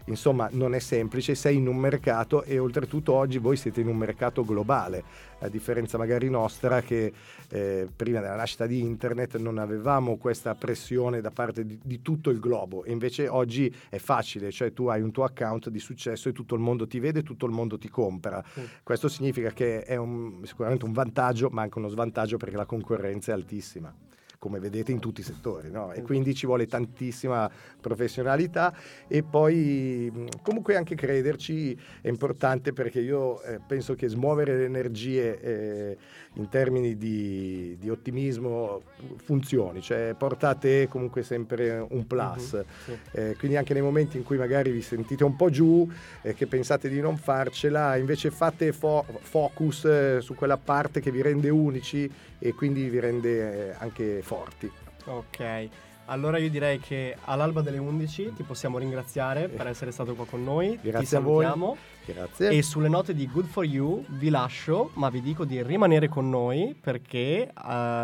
[0.07, 3.97] insomma non è semplice, sei in un mercato e oltretutto oggi voi siete in un
[3.97, 5.03] mercato globale,
[5.39, 7.13] a differenza magari nostra che
[7.49, 12.29] eh, prima della nascita di internet non avevamo questa pressione da parte di, di tutto
[12.29, 16.29] il globo e invece oggi è facile, cioè tu hai un tuo account di successo
[16.29, 18.43] e tutto il mondo ti vede, tutto il mondo ti compra.
[18.53, 18.61] Sì.
[18.83, 23.31] Questo significa che è un- sicuramente un vantaggio, ma anche uno svantaggio perché la concorrenza
[23.31, 23.93] è altissima
[24.39, 25.91] come vedete in tutti i settori, no?
[25.93, 27.49] e quindi ci vuole tantissima
[27.81, 28.73] professionalità
[29.07, 34.65] e poi mh, comunque anche crederci è importante perché io eh, penso che smuovere le
[34.65, 35.97] energie eh,
[36.33, 38.83] in termini di, di ottimismo
[39.23, 42.53] funzioni, cioè portate comunque sempre un plus.
[42.53, 42.97] Mhm, sì.
[43.11, 45.89] Eh, quindi anche nei momenti in cui magari vi sentite un po' giù
[46.21, 51.11] e che pensate di non farcela, invece fate fo- focus eh, su quella parte che
[51.11, 52.09] vi rende unici
[52.39, 54.69] e quindi vi rende eh, anche forti.
[55.05, 55.69] Ok,
[56.07, 60.43] allora io direi che all'alba delle 11 ti possiamo ringraziare per essere stato qua con
[60.43, 60.77] noi.
[60.81, 61.43] Grazie a voi.
[61.45, 61.77] salutiamo.
[62.05, 62.49] Grazie.
[62.49, 66.29] E sulle note di Good for You vi lascio, ma vi dico di rimanere con
[66.29, 67.51] noi perché eh,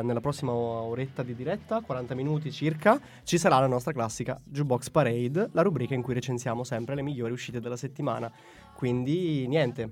[0.03, 5.49] nella prossima oretta di diretta, 40 minuti circa, ci sarà la nostra classica Jukebox Parade,
[5.53, 8.29] la rubrica in cui recensiamo sempre le migliori uscite della settimana.
[8.75, 9.89] Quindi niente,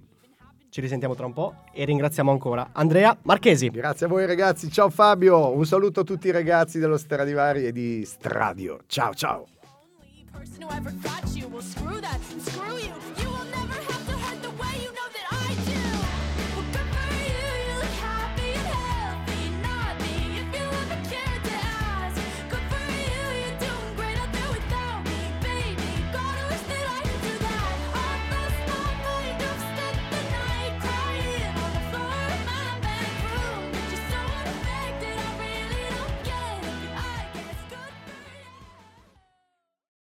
[0.71, 3.69] ci risentiamo tra un po' e ringraziamo ancora Andrea Marchesi.
[3.69, 7.71] Grazie a voi ragazzi, ciao Fabio, un saluto a tutti i ragazzi dello Stradivari e
[7.71, 8.79] di Stradio.
[8.87, 9.45] Ciao ciao.